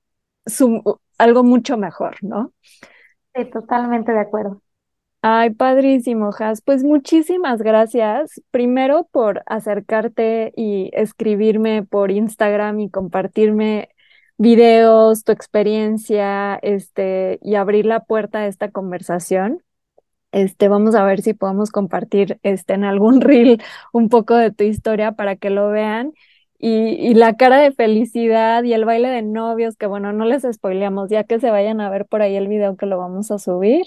su, 0.47 0.99
algo 1.19 1.43
mucho 1.43 1.77
mejor, 1.77 2.15
¿no? 2.23 2.51
Sí, 3.35 3.45
totalmente 3.51 4.11
de 4.11 4.19
acuerdo. 4.21 4.59
Ay, 5.29 5.49
padrísimo, 5.49 6.31
Jas. 6.31 6.61
Pues 6.61 6.85
muchísimas 6.85 7.61
gracias. 7.61 8.41
Primero 8.49 9.09
por 9.11 9.43
acercarte 9.45 10.53
y 10.55 10.89
escribirme 10.93 11.83
por 11.83 12.11
Instagram 12.11 12.79
y 12.79 12.89
compartirme 12.89 13.89
videos, 14.37 15.25
tu 15.25 15.33
experiencia, 15.33 16.57
este, 16.61 17.39
y 17.41 17.55
abrir 17.55 17.85
la 17.85 18.05
puerta 18.05 18.39
a 18.39 18.47
esta 18.47 18.71
conversación. 18.71 19.61
Este, 20.31 20.69
vamos 20.69 20.95
a 20.95 21.03
ver 21.05 21.21
si 21.21 21.33
podemos 21.33 21.71
compartir 21.71 22.39
este, 22.43 22.73
en 22.75 22.85
algún 22.85 23.21
reel 23.21 23.61
un 23.93 24.09
poco 24.09 24.35
de 24.35 24.51
tu 24.51 24.63
historia 24.63 25.13
para 25.13 25.35
que 25.35 25.49
lo 25.49 25.69
vean. 25.69 26.13
Y, 26.59 26.69
y, 27.09 27.15
la 27.15 27.35
cara 27.35 27.57
de 27.59 27.71
felicidad 27.73 28.63
y 28.63 28.73
el 28.73 28.85
baile 28.85 29.09
de 29.09 29.21
novios, 29.23 29.75
que 29.77 29.87
bueno, 29.87 30.13
no 30.13 30.25
les 30.25 30.43
spoileamos, 30.51 31.09
ya 31.09 31.23
que 31.25 31.39
se 31.39 31.51
vayan 31.51 31.81
a 31.81 31.89
ver 31.89 32.05
por 32.07 32.21
ahí 32.21 32.35
el 32.35 32.47
video 32.47 32.77
que 32.77 32.85
lo 32.87 32.97
vamos 32.97 33.29
a 33.31 33.39
subir. 33.39 33.85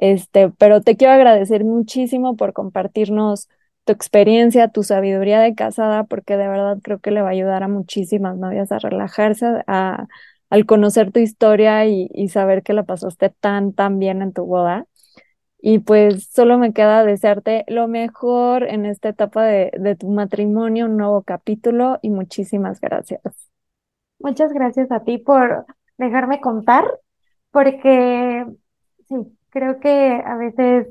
Este, 0.00 0.50
pero 0.50 0.80
te 0.80 0.96
quiero 0.96 1.12
agradecer 1.12 1.64
muchísimo 1.64 2.36
por 2.36 2.52
compartirnos 2.52 3.48
tu 3.84 3.92
experiencia, 3.92 4.68
tu 4.68 4.84
sabiduría 4.84 5.40
de 5.40 5.56
casada, 5.56 6.04
porque 6.04 6.36
de 6.36 6.46
verdad 6.46 6.78
creo 6.82 7.00
que 7.00 7.10
le 7.10 7.20
va 7.20 7.28
a 7.28 7.32
ayudar 7.32 7.64
a 7.64 7.68
muchísimas 7.68 8.36
novias 8.36 8.70
a 8.70 8.78
relajarse, 8.78 9.46
a, 9.66 10.06
al 10.50 10.66
conocer 10.66 11.10
tu 11.10 11.18
historia 11.18 11.84
y, 11.86 12.28
saber 12.28 12.62
que 12.62 12.74
la 12.74 12.84
pasaste 12.84 13.30
tan, 13.40 13.72
tan 13.72 13.98
bien 13.98 14.22
en 14.22 14.32
tu 14.32 14.44
boda. 14.44 14.86
Y 15.60 15.80
pues 15.80 16.28
solo 16.32 16.58
me 16.58 16.72
queda 16.72 17.04
desearte 17.04 17.64
lo 17.66 17.88
mejor 17.88 18.62
en 18.68 18.86
esta 18.86 19.08
etapa 19.08 19.42
de, 19.44 19.72
de, 19.76 19.96
tu 19.96 20.08
matrimonio, 20.10 20.86
un 20.86 20.96
nuevo 20.96 21.22
capítulo 21.22 21.98
y 22.02 22.10
muchísimas 22.10 22.80
gracias. 22.80 23.20
Muchas 24.20 24.52
gracias 24.52 24.92
a 24.92 25.02
ti 25.02 25.18
por 25.18 25.66
dejarme 25.96 26.40
contar, 26.40 26.84
porque 27.50 28.46
sí, 29.08 29.37
creo 29.50 29.80
que 29.80 30.22
a 30.24 30.36
veces 30.36 30.88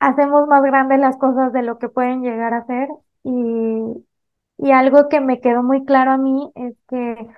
hacemos 0.00 0.46
más 0.48 0.62
grandes 0.62 0.98
las 1.00 1.16
cosas 1.18 1.52
de 1.52 1.62
lo 1.62 1.78
que 1.78 1.88
pueden 1.88 2.22
llegar 2.22 2.54
a 2.54 2.66
ser 2.66 2.88
y, 3.22 4.04
y 4.58 4.70
algo 4.72 5.08
que 5.08 5.20
me 5.20 5.40
quedó 5.40 5.62
muy 5.62 5.84
claro 5.84 6.12
a 6.12 6.18
mí 6.18 6.50
es 6.54 6.74
que 6.88 7.28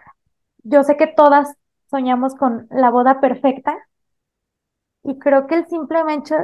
yo 0.64 0.84
sé 0.84 0.96
que 0.98 1.08
todas 1.08 1.56
soñamos 1.90 2.34
con 2.36 2.68
la 2.70 2.90
boda 2.90 3.20
perfecta, 3.20 3.76
y 5.04 5.18
creo 5.18 5.46
que 5.46 5.56
el 5.56 5.66
simplemente, 5.66 6.34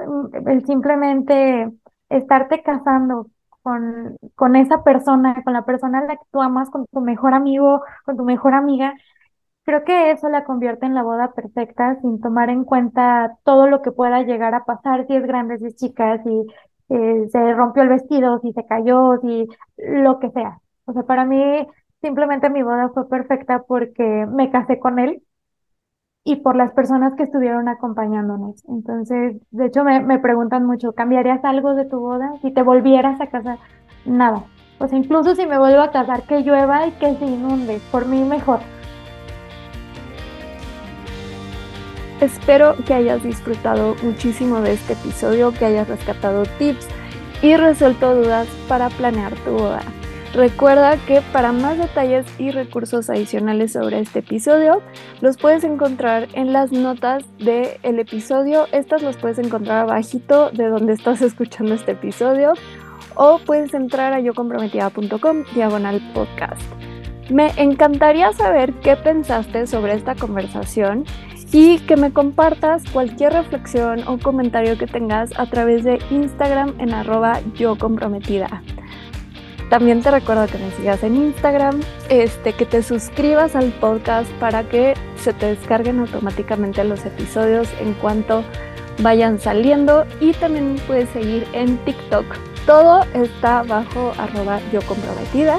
el 0.47 0.67
simplemente 0.67 1.71
estarte 2.09 2.63
casando 2.63 3.31
con, 3.63 4.17
con 4.35 4.57
esa 4.57 4.83
persona, 4.83 5.43
con 5.45 5.53
la 5.53 5.65
persona 5.65 6.01
a 6.01 6.05
la 6.05 6.17
que 6.17 6.25
tú 6.33 6.43
amas, 6.43 6.71
con 6.71 6.87
tu 6.87 7.01
mejor 7.01 7.35
amigo, 7.35 7.83
con 8.05 8.17
tu 8.17 8.25
mejor 8.25 8.55
amiga, 8.55 8.95
creo 9.69 9.85
que 9.85 10.13
eso 10.13 10.31
la 10.31 10.45
convierte 10.45 10.87
en 10.87 10.95
la 10.95 11.03
boda 11.03 11.33
perfecta 11.35 12.01
sin 12.01 12.23
tomar 12.23 12.49
en 12.49 12.65
cuenta 12.65 13.37
todo 13.45 13.67
lo 13.67 13.83
que 13.83 13.93
pueda 13.93 14.23
llegar 14.23 14.55
a 14.55 14.65
pasar, 14.65 15.07
si 15.07 15.15
es 15.15 15.27
grande, 15.27 15.59
si 15.59 15.67
es 15.67 15.77
chica, 15.77 16.23
si 16.23 16.47
eh, 16.89 17.29
se 17.31 17.53
rompió 17.53 17.83
el 17.83 17.91
vestido, 17.91 18.41
si 18.41 18.55
se 18.55 18.65
cayó, 18.65 19.19
si 19.21 19.47
lo 19.77 20.21
que 20.21 20.31
sea. 20.31 20.59
O 20.87 20.95
sea, 20.95 21.03
para 21.03 21.27
mí 21.27 21.67
simplemente 22.01 22.49
mi 22.49 22.63
boda 22.63 22.89
fue 22.95 23.11
perfecta 23.11 23.63
porque 23.69 24.27
me 24.33 24.51
casé 24.51 24.79
con 24.79 24.99
él 24.99 25.23
y 26.25 26.37
por 26.37 26.57
las 26.57 26.73
personas 26.73 27.13
que 27.17 27.25
estuvieron 27.25 27.69
acompañándonos. 27.69 28.65
Entonces, 28.71 29.37
de 29.51 29.67
hecho, 29.67 29.85
me, 29.85 30.01
me, 30.01 30.19
preguntan 30.19 30.65
mucho, 30.65 30.95
¿cambiarías 30.95 31.45
algo 31.45 31.75
de 31.75 31.85
tu 31.85 32.01
boda 32.01 32.33
si 32.41 32.53
te 32.55 32.63
volvieras 32.63 33.21
a 33.21 33.27
casar? 33.27 33.59
Nada. 34.07 34.45
O 34.79 34.89
sea, 34.89 34.99
incluso 34.99 35.35
si 35.35 35.45
me 35.45 35.59
vuelvo 35.59 35.83
a 35.83 35.91
casar, 35.91 36.23
que 36.23 36.41
llueva 36.41 36.87
y 36.87 36.93
que 36.93 37.17
se 37.17 37.27
inunde, 37.27 37.83
por 37.93 38.07
mí 38.07 38.25
mejor. 38.25 38.61
Espero 42.21 42.75
que 42.85 42.95
hayas 42.95 43.23
disfrutado 43.23 43.95
muchísimo 44.03 44.61
de 44.61 44.73
este 44.73 44.95
episodio, 44.95 45.53
que 45.53 45.65
hayas 45.65 45.89
rescatado 45.89 46.45
tips 46.59 46.87
y 47.43 47.57
resuelto 47.57 48.15
dudas 48.17 48.49
para 48.67 48.89
planear 48.91 49.35
tu 49.45 49.53
boda. 49.53 49.83
Recuerda 50.35 50.97
que 51.07 51.23
para 51.33 51.53
más 51.53 51.79
detalles 51.79 52.27
y 52.39 52.51
recursos 52.51 53.09
adicionales 53.09 53.73
sobre 53.73 54.01
este 54.01 54.19
episodio, 54.19 54.83
los 55.21 55.37
puedes 55.37 55.65
encontrar 55.65 56.29
en 56.35 56.53
las 56.53 56.71
notas 56.71 57.25
del 57.39 57.99
episodio. 57.99 58.67
Estas 58.73 59.03
las 59.03 59.17
puedes 59.17 59.39
encontrar 59.39 59.79
abajito 59.79 60.51
de 60.51 60.67
donde 60.67 60.93
estás 60.93 61.23
escuchando 61.23 61.75
este 61.75 61.93
episodio 61.93 62.53
o 63.15 63.39
puedes 63.39 63.73
entrar 63.75 64.13
a 64.13 64.21
yocomprometida.com 64.21 65.45
diagonal 65.55 66.03
podcast. 66.13 66.63
Me 67.31 67.51
encantaría 67.57 68.33
saber 68.33 68.75
qué 68.75 68.97
pensaste 68.97 69.67
sobre 69.67 69.95
esta 69.95 70.15
conversación 70.15 71.05
y 71.53 71.79
que 71.81 71.97
me 71.97 72.13
compartas 72.13 72.83
cualquier 72.91 73.33
reflexión 73.33 74.07
o 74.07 74.19
comentario 74.19 74.77
que 74.77 74.87
tengas 74.87 75.31
a 75.39 75.47
través 75.47 75.85
de 75.85 75.99
Instagram 76.11 76.75
en 76.79 76.93
arroba 76.93 77.41
yo 77.55 77.77
comprometida. 77.77 78.63
También 79.71 80.03
te 80.03 80.11
recuerdo 80.11 80.47
que 80.47 80.59
me 80.59 80.71
sigas 80.73 81.03
en 81.03 81.15
Instagram, 81.15 81.81
este, 82.09 82.55
que 82.55 82.65
te 82.65 82.83
suscribas 82.83 83.55
al 83.55 83.71
podcast 83.73 84.31
para 84.33 84.65
que 84.65 84.95
se 85.17 85.35
te 85.35 85.47
descarguen 85.47 86.01
automáticamente 86.01 86.83
los 86.85 87.05
episodios 87.05 87.69
en 87.81 87.93
cuanto 87.95 88.45
vayan 89.01 89.39
saliendo 89.39 90.07
y 90.21 90.33
también 90.33 90.77
puedes 90.87 91.09
seguir 91.11 91.47
en 91.53 91.77
TikTok. 91.85 92.25
Todo 92.65 93.05
está 93.15 93.63
bajo 93.63 94.13
arroba 94.19 94.61
yo 94.73 94.81
comprometida. 94.83 95.59